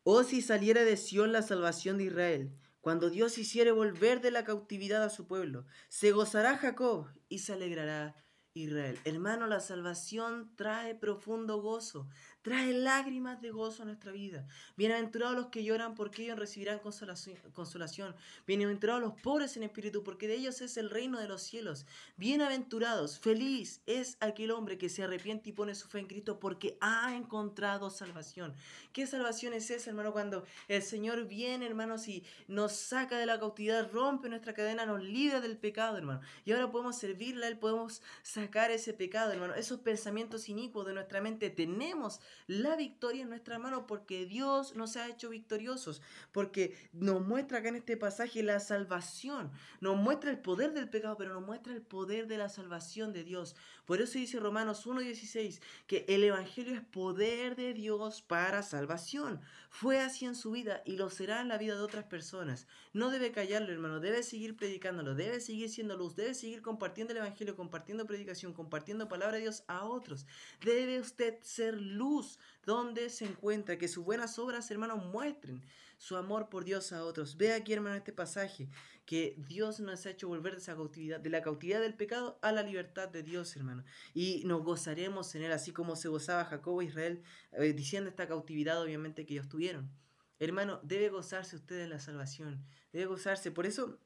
Oh, 0.03 0.24
si 0.24 0.41
saliera 0.41 0.83
de 0.83 0.98
Sión 0.98 1.31
la 1.31 1.41
salvación 1.41 1.98
de 1.98 2.05
Israel, 2.05 2.57
cuando 2.81 3.09
Dios 3.09 3.38
hiciere 3.38 3.71
volver 3.71 4.21
de 4.21 4.31
la 4.31 4.43
cautividad 4.43 5.03
a 5.03 5.09
su 5.09 5.27
pueblo, 5.27 5.65
se 5.89 6.12
gozará 6.12 6.57
Jacob 6.57 7.07
y 7.27 7.39
se 7.39 7.53
alegrará 7.53 8.15
Israel. 8.53 9.00
Hermano, 9.03 9.48
la 9.48 9.59
salvación 9.59 10.55
trae 10.55 10.95
profundo 10.95 11.62
gozo, 11.62 12.07
trae 12.50 12.74
lágrimas 12.74 13.39
de 13.44 13.51
gozo 13.51 13.84
a 13.84 13.86
nuestra 13.86 14.12
vida. 14.12 14.44
Bienaventurados 14.75 15.36
los 15.36 15.48
que 15.50 15.63
lloran, 15.63 15.94
porque 15.94 16.24
ellos 16.24 16.39
recibirán 16.39 16.79
consolación. 16.79 18.15
Bienaventurados 18.48 19.03
los 19.03 19.13
pobres 19.22 19.56
en 19.56 19.62
espíritu, 19.62 20.03
porque 20.03 20.27
de 20.27 20.34
ellos 20.34 20.60
es 20.62 20.75
el 20.77 20.89
reino 20.89 21.20
de 21.20 21.27
los 21.27 21.44
cielos. 21.44 21.86
Bienaventurados, 22.18 23.20
feliz 23.20 23.82
es 23.86 24.18
aquel 24.20 24.50
hombre 24.50 24.79
que 24.79 24.89
se 24.89 25.03
arrepiente 25.03 25.51
y 25.51 25.53
pone 25.53 25.75
su 25.75 25.88
fe 25.89 26.00
en 26.00 26.08
Cristo, 26.08 26.39
porque 26.39 26.75
ha 26.82 27.15
encontrado 27.15 27.91
salvación. 27.91 28.56
¿Qué 28.94 29.06
salvación 29.06 29.53
es 29.53 29.70
esa, 29.70 29.91
hermano? 29.91 30.12
Cuando 30.12 30.44
el 30.68 30.82
Señor 30.82 31.27
viene, 31.27 31.68
hermanos, 31.68 32.08
y 32.08 32.24
nos 32.48 32.72
saca 32.72 33.20
de 33.20 33.27
la 33.27 33.38
cautividad, 33.38 33.91
rompe 33.91 34.27
nuestra 34.27 34.56
cadena, 34.56 34.88
nos 34.88 35.03
libra 35.03 35.39
del 35.39 35.56
pecado, 35.56 35.98
hermano. 35.98 36.22
Y 36.46 36.51
ahora 36.53 36.72
podemos 36.72 36.98
servirle 36.98 37.46
a 37.46 37.50
Él, 37.50 37.60
podemos 37.60 38.01
sacar 38.24 38.72
ese 38.72 38.96
pecado, 38.96 39.34
hermano. 39.34 39.53
Esos 39.53 39.82
pensamientos 39.82 40.50
inicuos 40.50 40.88
de 40.88 40.94
nuestra 40.94 41.22
mente, 41.22 41.51
tenemos 41.51 42.20
la 42.48 42.75
victoria 42.75 43.24
en 43.24 43.29
nuestra 43.29 43.60
mano 43.60 43.88
porque 43.88 44.25
Dios 44.25 44.75
nos 44.75 44.98
ha 44.98 45.08
hecho 45.08 45.29
victoriosos, 45.29 46.01
porque 46.31 46.75
nos 46.93 47.25
muestra 47.25 47.60
acá 47.60 47.69
en 47.69 47.75
este 47.77 47.98
pasaje 47.98 48.43
la 48.43 48.60
salvación, 48.60 49.51
nos 49.81 49.98
muestra 49.98 50.31
el 50.31 50.39
poder 50.39 50.74
del 50.74 50.89
pecado, 50.89 51.17
pero 51.17 51.34
nos 51.34 51.46
muestra 51.46 51.74
el 51.74 51.81
poder 51.81 52.27
de 52.27 52.38
la 52.38 52.50
salvación 52.50 53.13
de 53.13 53.24
Dios. 53.24 53.55
Por 53.86 54.01
eso 54.01 54.19
dice 54.19 54.39
Romanos 54.39 54.86
1.16 54.86 55.62
que 55.88 56.05
el 56.08 56.24
Evangelio 56.24 56.75
es 56.75 56.81
poder 56.81 57.55
de 57.55 57.74
Dios 57.74 58.22
para 58.22 58.62
salvación. 58.62 59.41
Fue 59.72 60.00
así 60.00 60.25
en 60.25 60.36
su 60.36 60.51
vida 60.51 60.81
y 60.86 60.98
lo 60.98 61.10
será 61.10 61.41
en 61.41 61.48
la 61.48 61.58
vida 61.58 61.75
de 61.75 61.81
otras 61.81 62.05
personas. 62.05 62.67
No 62.93 63.10
debe 63.10 63.31
callarlo, 63.31 63.72
hermano, 63.72 64.00
debe 64.00 64.24
seguir 64.24 64.55
predicándolo, 64.55 65.15
debe 65.15 65.39
seguir 65.39 65.69
siendo 65.69 65.96
luz, 65.96 66.15
debe 66.15 66.34
seguir 66.34 66.62
compartiendo 66.62 67.13
el 67.13 67.19
Evangelio, 67.19 67.55
compartiendo 67.55 68.05
predicación, 68.05 68.53
compartiendo 68.53 69.08
palabra 69.08 69.38
de 69.38 69.43
Dios 69.43 69.63
a 69.67 69.86
otros. 69.86 70.25
Debe 70.62 71.00
usted 71.00 71.38
ser 71.41 71.79
luz 71.79 72.19
donde 72.66 73.10
se 73.10 73.26
encuentra, 73.26 73.78
que 73.78 73.88
sus 73.88 74.04
buenas 74.04 74.40
obras, 74.40 74.70
hermanos, 74.72 75.06
muestren 75.06 75.64
su 75.98 76.16
amor 76.16 76.50
por 76.50 76.64
Dios 76.64 76.94
a 76.94 77.04
otros. 77.04 77.38
Ve 77.38 77.54
aquí, 77.54 77.74
hermano, 77.74 77.96
este 77.96 78.14
pasaje, 78.14 78.70
que 79.06 79.36
Dios 79.38 79.80
nos 79.80 80.06
ha 80.06 80.12
hecho 80.12 80.28
volver 80.28 80.54
de 80.54 80.60
esa 80.60 80.76
cautividad, 80.76 81.20
de 81.20 81.30
la 81.30 81.42
cautividad 81.42 81.82
del 81.82 81.96
pecado 81.96 82.40
a 82.42 82.52
la 82.52 82.64
libertad 82.64 83.10
de 83.10 83.24
Dios, 83.24 83.56
hermano. 83.56 83.84
Y 84.14 84.44
nos 84.46 84.64
gozaremos 84.64 85.34
en 85.36 85.44
él, 85.44 85.52
así 85.52 85.72
como 85.72 85.96
se 85.96 86.08
gozaba 86.08 86.46
Jacobo 86.46 86.82
e 86.82 86.86
Israel, 86.86 87.22
eh, 87.52 87.74
diciendo 87.74 88.10
esta 88.10 88.28
cautividad, 88.28 88.82
obviamente, 88.82 89.26
que 89.26 89.34
ellos 89.34 89.50
tuvieron. 89.50 89.92
Hermano, 90.40 90.80
debe 90.84 91.10
gozarse 91.10 91.56
usted 91.56 91.80
en 91.80 91.90
la 91.90 92.00
salvación, 92.00 92.66
debe 92.94 93.08
gozarse. 93.08 93.52
Por 93.52 93.66
eso, 93.66 94.00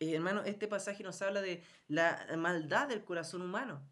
eh, 0.00 0.14
hermano, 0.14 0.42
este 0.44 0.66
pasaje 0.66 1.02
nos 1.02 1.20
habla 1.20 1.42
de 1.42 1.62
la 1.88 2.26
maldad 2.38 2.88
del 2.88 3.04
corazón 3.04 3.42
humano. 3.42 3.86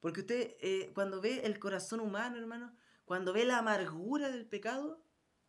Porque 0.00 0.20
usted, 0.20 0.54
eh, 0.60 0.92
cuando 0.94 1.20
ve 1.20 1.40
el 1.44 1.58
corazón 1.58 1.98
humano, 1.98 2.36
hermano, 2.36 2.76
cuando 3.06 3.32
ve 3.32 3.44
la 3.44 3.58
amargura 3.58 4.30
del 4.30 4.46
pecado, 4.46 5.02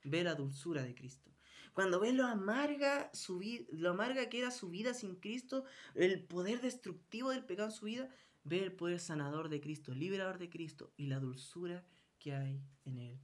ve 0.03 0.23
la 0.23 0.35
dulzura 0.35 0.83
de 0.83 0.95
Cristo. 0.95 1.31
Cuando 1.73 1.99
ve 1.99 2.13
lo 2.13 2.25
amarga, 2.25 3.11
su 3.13 3.41
lo 3.71 3.89
amarga 3.89 4.29
que 4.29 4.39
era 4.39 4.51
su 4.51 4.69
vida 4.69 4.93
sin 4.93 5.15
Cristo, 5.15 5.65
el 5.95 6.23
poder 6.23 6.61
destructivo 6.61 7.31
del 7.31 7.45
pecado 7.45 7.69
en 7.69 7.75
su 7.75 7.85
vida, 7.85 8.09
ve 8.43 8.63
el 8.63 8.71
poder 8.71 8.99
sanador 8.99 9.49
de 9.49 9.59
Cristo, 9.59 9.93
liberador 9.93 10.37
de 10.37 10.49
Cristo 10.49 10.93
y 10.97 11.07
la 11.07 11.19
dulzura 11.19 11.83
que 12.19 12.33
hay 12.33 12.63
en 12.85 12.99
él. 12.99 13.19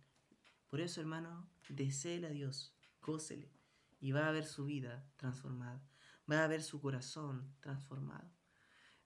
Por 0.68 0.82
eso, 0.82 1.00
hermano, 1.00 1.50
deseele 1.70 2.28
a 2.28 2.32
Dios, 2.32 2.76
gócele 3.02 3.52
y 4.00 4.12
va 4.12 4.28
a 4.28 4.32
ver 4.32 4.46
su 4.46 4.66
vida 4.66 5.08
transformada, 5.16 5.88
va 6.30 6.44
a 6.44 6.48
ver 6.48 6.64
su 6.64 6.82
corazón 6.82 7.56
transformado. 7.60 8.30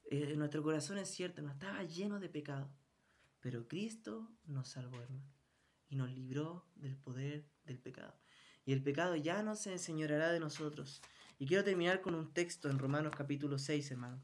Eh, 0.10 0.36
nuestro 0.38 0.64
corazón 0.64 0.98
es 0.98 1.10
cierto, 1.10 1.42
no 1.42 1.52
estaba 1.52 1.84
lleno 1.84 2.20
de 2.20 2.30
pecado, 2.30 2.72
pero 3.41 3.67
Cristo 3.67 4.29
nos 4.46 4.70
salvó, 4.70 5.01
hermano, 5.01 5.32
y 5.89 5.96
nos 5.96 6.12
libró 6.12 6.65
del 6.75 6.98
poder 6.98 7.46
del 7.65 7.79
pecado. 7.79 8.17
Y 8.65 8.74
el 8.74 8.84
pecado 8.84 9.15
ya 9.15 9.44
no 9.44 9.56
se 9.56 9.72
enseñoreará 9.72 10.32
de 10.32 10.39
nosotros. 10.39 11.01
Y 11.39 11.48
quiero 11.48 11.63
terminar 11.63 12.01
con 12.01 12.15
un 12.15 12.34
texto 12.34 12.70
en 12.70 12.79
Romanos 12.79 13.13
capítulo 13.15 13.58
6, 13.58 13.91
hermano. 13.91 14.22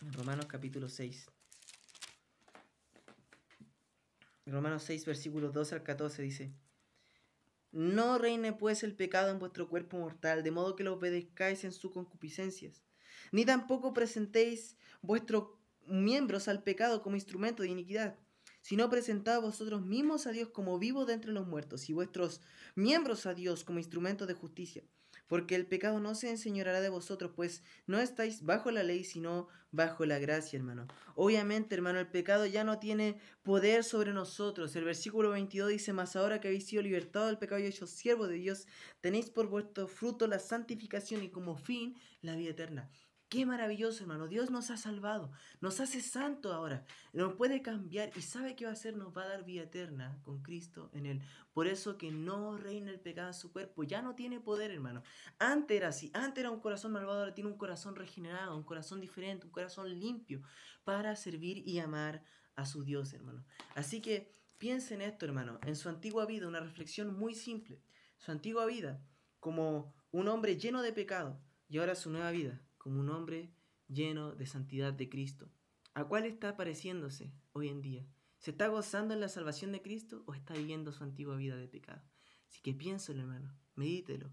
En 0.00 0.12
Romanos 0.12 0.46
capítulo 0.46 0.88
6. 0.88 1.30
Romanos 4.46 4.82
6, 4.82 5.06
versículos 5.06 5.52
12 5.52 5.76
al 5.76 5.82
14 5.82 6.22
dice, 6.22 6.52
No 7.70 8.18
reine 8.18 8.52
pues 8.52 8.82
el 8.82 8.94
pecado 8.94 9.30
en 9.30 9.38
vuestro 9.38 9.68
cuerpo 9.68 9.96
mortal, 9.98 10.42
de 10.42 10.50
modo 10.50 10.76
que 10.76 10.84
lo 10.84 10.94
obedezcáis 10.94 11.64
en 11.64 11.72
sus 11.72 11.92
concupiscencias 11.92 12.82
ni 13.32 13.44
tampoco 13.44 13.92
presentéis 13.92 14.76
vuestros 15.00 15.48
miembros 15.86 16.46
al 16.46 16.62
pecado 16.62 17.02
como 17.02 17.16
instrumento 17.16 17.62
de 17.62 17.70
iniquidad, 17.70 18.16
sino 18.60 18.88
presentad 18.88 19.40
vosotros 19.40 19.82
mismos 19.84 20.26
a 20.26 20.30
Dios 20.30 20.50
como 20.50 20.78
vivos 20.78 21.06
de 21.06 21.14
entre 21.14 21.32
los 21.32 21.46
muertos, 21.46 21.88
y 21.90 21.92
vuestros 21.92 22.40
miembros 22.76 23.26
a 23.26 23.34
Dios 23.34 23.64
como 23.64 23.78
instrumentos 23.78 24.28
de 24.28 24.34
justicia. 24.34 24.84
Porque 25.26 25.54
el 25.54 25.66
pecado 25.66 25.98
no 25.98 26.14
se 26.14 26.28
enseñorará 26.28 26.80
de 26.80 26.90
vosotros, 26.90 27.32
pues 27.34 27.62
no 27.86 27.98
estáis 27.98 28.42
bajo 28.42 28.70
la 28.70 28.82
ley, 28.82 29.02
sino 29.02 29.48
bajo 29.70 30.04
la 30.04 30.18
gracia, 30.18 30.58
hermano. 30.58 30.86
Obviamente, 31.14 31.74
hermano, 31.74 32.00
el 32.00 32.08
pecado 32.08 32.44
ya 32.44 32.64
no 32.64 32.78
tiene 32.78 33.18
poder 33.42 33.82
sobre 33.82 34.12
nosotros. 34.12 34.76
El 34.76 34.84
versículo 34.84 35.30
22 35.30 35.70
dice, 35.70 35.94
Mas 35.94 36.16
ahora 36.16 36.40
que 36.40 36.48
habéis 36.48 36.66
sido 36.66 36.82
libertados 36.82 37.28
del 37.28 37.38
pecado 37.38 37.60
y 37.60 37.64
hechos 37.64 37.90
siervos 37.90 38.28
de 38.28 38.34
Dios, 38.34 38.66
tenéis 39.00 39.30
por 39.30 39.48
vuestro 39.48 39.88
fruto 39.88 40.26
la 40.26 40.38
santificación 40.38 41.22
y 41.22 41.30
como 41.30 41.56
fin 41.56 41.96
la 42.20 42.36
vida 42.36 42.50
eterna. 42.50 42.90
Qué 43.32 43.46
maravilloso, 43.46 44.02
hermano. 44.02 44.28
Dios 44.28 44.50
nos 44.50 44.68
ha 44.68 44.76
salvado, 44.76 45.32
nos 45.62 45.80
hace 45.80 46.02
santo 46.02 46.52
ahora, 46.52 46.84
nos 47.14 47.32
puede 47.32 47.62
cambiar 47.62 48.10
y 48.14 48.20
sabe 48.20 48.54
qué 48.54 48.66
va 48.66 48.72
a 48.72 48.74
hacer, 48.74 48.94
nos 48.94 49.16
va 49.16 49.22
a 49.22 49.28
dar 49.28 49.42
vida 49.42 49.62
eterna 49.62 50.20
con 50.22 50.42
Cristo 50.42 50.90
en 50.92 51.06
él. 51.06 51.22
Por 51.54 51.66
eso 51.66 51.96
que 51.96 52.10
no 52.10 52.58
reina 52.58 52.90
el 52.90 53.00
pecado 53.00 53.28
en 53.28 53.34
su 53.34 53.50
cuerpo, 53.50 53.84
ya 53.84 54.02
no 54.02 54.14
tiene 54.14 54.38
poder, 54.38 54.70
hermano. 54.70 55.02
Antes 55.38 55.78
era 55.78 55.88
así, 55.88 56.10
antes 56.12 56.42
era 56.42 56.50
un 56.50 56.60
corazón 56.60 56.92
malvado, 56.92 57.20
ahora 57.20 57.32
tiene 57.32 57.48
un 57.48 57.56
corazón 57.56 57.96
regenerado, 57.96 58.54
un 58.54 58.64
corazón 58.64 59.00
diferente, 59.00 59.46
un 59.46 59.52
corazón 59.52 59.88
limpio 59.98 60.42
para 60.84 61.16
servir 61.16 61.66
y 61.66 61.78
amar 61.78 62.22
a 62.54 62.66
su 62.66 62.84
Dios, 62.84 63.14
hermano. 63.14 63.46
Así 63.74 64.02
que 64.02 64.30
piensen 64.58 65.00
en 65.00 65.08
esto, 65.08 65.24
hermano, 65.24 65.58
en 65.62 65.76
su 65.76 65.88
antigua 65.88 66.26
vida, 66.26 66.48
una 66.48 66.60
reflexión 66.60 67.18
muy 67.18 67.34
simple. 67.34 67.80
Su 68.18 68.30
antigua 68.30 68.66
vida 68.66 69.02
como 69.40 69.94
un 70.10 70.28
hombre 70.28 70.58
lleno 70.58 70.82
de 70.82 70.92
pecado 70.92 71.40
y 71.70 71.78
ahora 71.78 71.94
su 71.94 72.10
nueva 72.10 72.30
vida 72.30 72.60
como 72.82 72.98
un 72.98 73.10
hombre 73.10 73.54
lleno 73.86 74.32
de 74.32 74.44
santidad 74.44 74.92
de 74.92 75.08
Cristo. 75.08 75.48
¿A 75.94 76.04
cuál 76.04 76.24
está 76.26 76.56
pareciéndose 76.56 77.32
hoy 77.52 77.68
en 77.68 77.80
día? 77.80 78.04
¿Se 78.38 78.50
está 78.50 78.66
gozando 78.66 79.14
en 79.14 79.20
la 79.20 79.28
salvación 79.28 79.70
de 79.70 79.82
Cristo 79.82 80.24
o 80.26 80.34
está 80.34 80.54
viviendo 80.54 80.90
su 80.90 81.04
antigua 81.04 81.36
vida 81.36 81.56
de 81.56 81.68
pecado? 81.68 82.02
Así 82.48 82.60
que 82.60 82.74
piénselo, 82.74 83.20
hermano, 83.20 83.56
medítelo. 83.76 84.32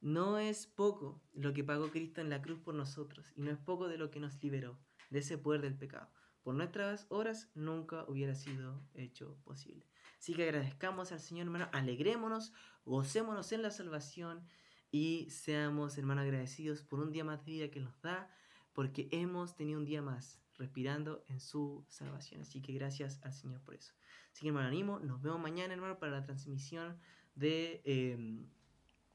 No 0.00 0.38
es 0.38 0.66
poco 0.66 1.22
lo 1.32 1.54
que 1.54 1.64
pagó 1.64 1.90
Cristo 1.90 2.20
en 2.20 2.28
la 2.28 2.42
cruz 2.42 2.60
por 2.60 2.74
nosotros 2.74 3.32
y 3.34 3.40
no 3.40 3.50
es 3.50 3.58
poco 3.58 3.88
de 3.88 3.96
lo 3.96 4.10
que 4.10 4.20
nos 4.20 4.42
liberó 4.42 4.78
de 5.08 5.20
ese 5.20 5.38
poder 5.38 5.62
del 5.62 5.76
pecado. 5.76 6.10
Por 6.42 6.54
nuestras 6.54 7.06
horas 7.08 7.50
nunca 7.54 8.04
hubiera 8.08 8.34
sido 8.34 8.82
hecho 8.92 9.38
posible. 9.44 9.86
Así 10.18 10.34
que 10.34 10.42
agradezcamos 10.42 11.12
al 11.12 11.20
Señor, 11.20 11.46
hermano, 11.46 11.68
alegrémonos, 11.72 12.52
gocémonos 12.84 13.52
en 13.52 13.62
la 13.62 13.70
salvación 13.70 14.46
y 14.90 15.28
seamos, 15.30 15.96
hermanos, 15.98 16.22
agradecidos 16.22 16.82
por 16.82 17.00
un 17.00 17.12
día 17.12 17.24
más 17.24 17.44
de 17.44 17.52
vida 17.52 17.70
que 17.70 17.80
nos 17.80 18.00
da, 18.02 18.30
porque 18.72 19.08
hemos 19.12 19.56
tenido 19.56 19.78
un 19.78 19.84
día 19.84 20.02
más 20.02 20.40
respirando 20.54 21.24
en 21.28 21.40
su 21.40 21.84
salvación. 21.88 22.42
Así 22.42 22.60
que 22.60 22.72
gracias 22.72 23.20
al 23.22 23.32
Señor 23.32 23.60
por 23.62 23.74
eso. 23.74 23.92
Así 24.32 24.42
que, 24.42 24.48
hermano, 24.48 24.68
animo. 24.68 25.00
Nos 25.00 25.22
vemos 25.22 25.40
mañana, 25.40 25.74
hermano, 25.74 25.98
para 25.98 26.12
la 26.12 26.22
transmisión 26.22 26.98
de, 27.34 27.80
em, 27.84 28.46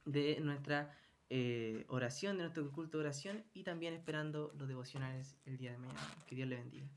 de 0.05 0.39
nuestra 0.41 0.97
eh, 1.29 1.85
oración, 1.87 2.37
de 2.37 2.43
nuestro 2.43 2.71
culto 2.71 2.97
de 2.97 3.05
oración 3.05 3.43
y 3.53 3.63
también 3.63 3.93
esperando 3.93 4.53
los 4.57 4.67
devocionales 4.67 5.37
el 5.45 5.57
día 5.57 5.71
de 5.71 5.77
mañana. 5.77 5.99
Que 6.27 6.35
Dios 6.35 6.47
le 6.47 6.57
bendiga. 6.57 6.87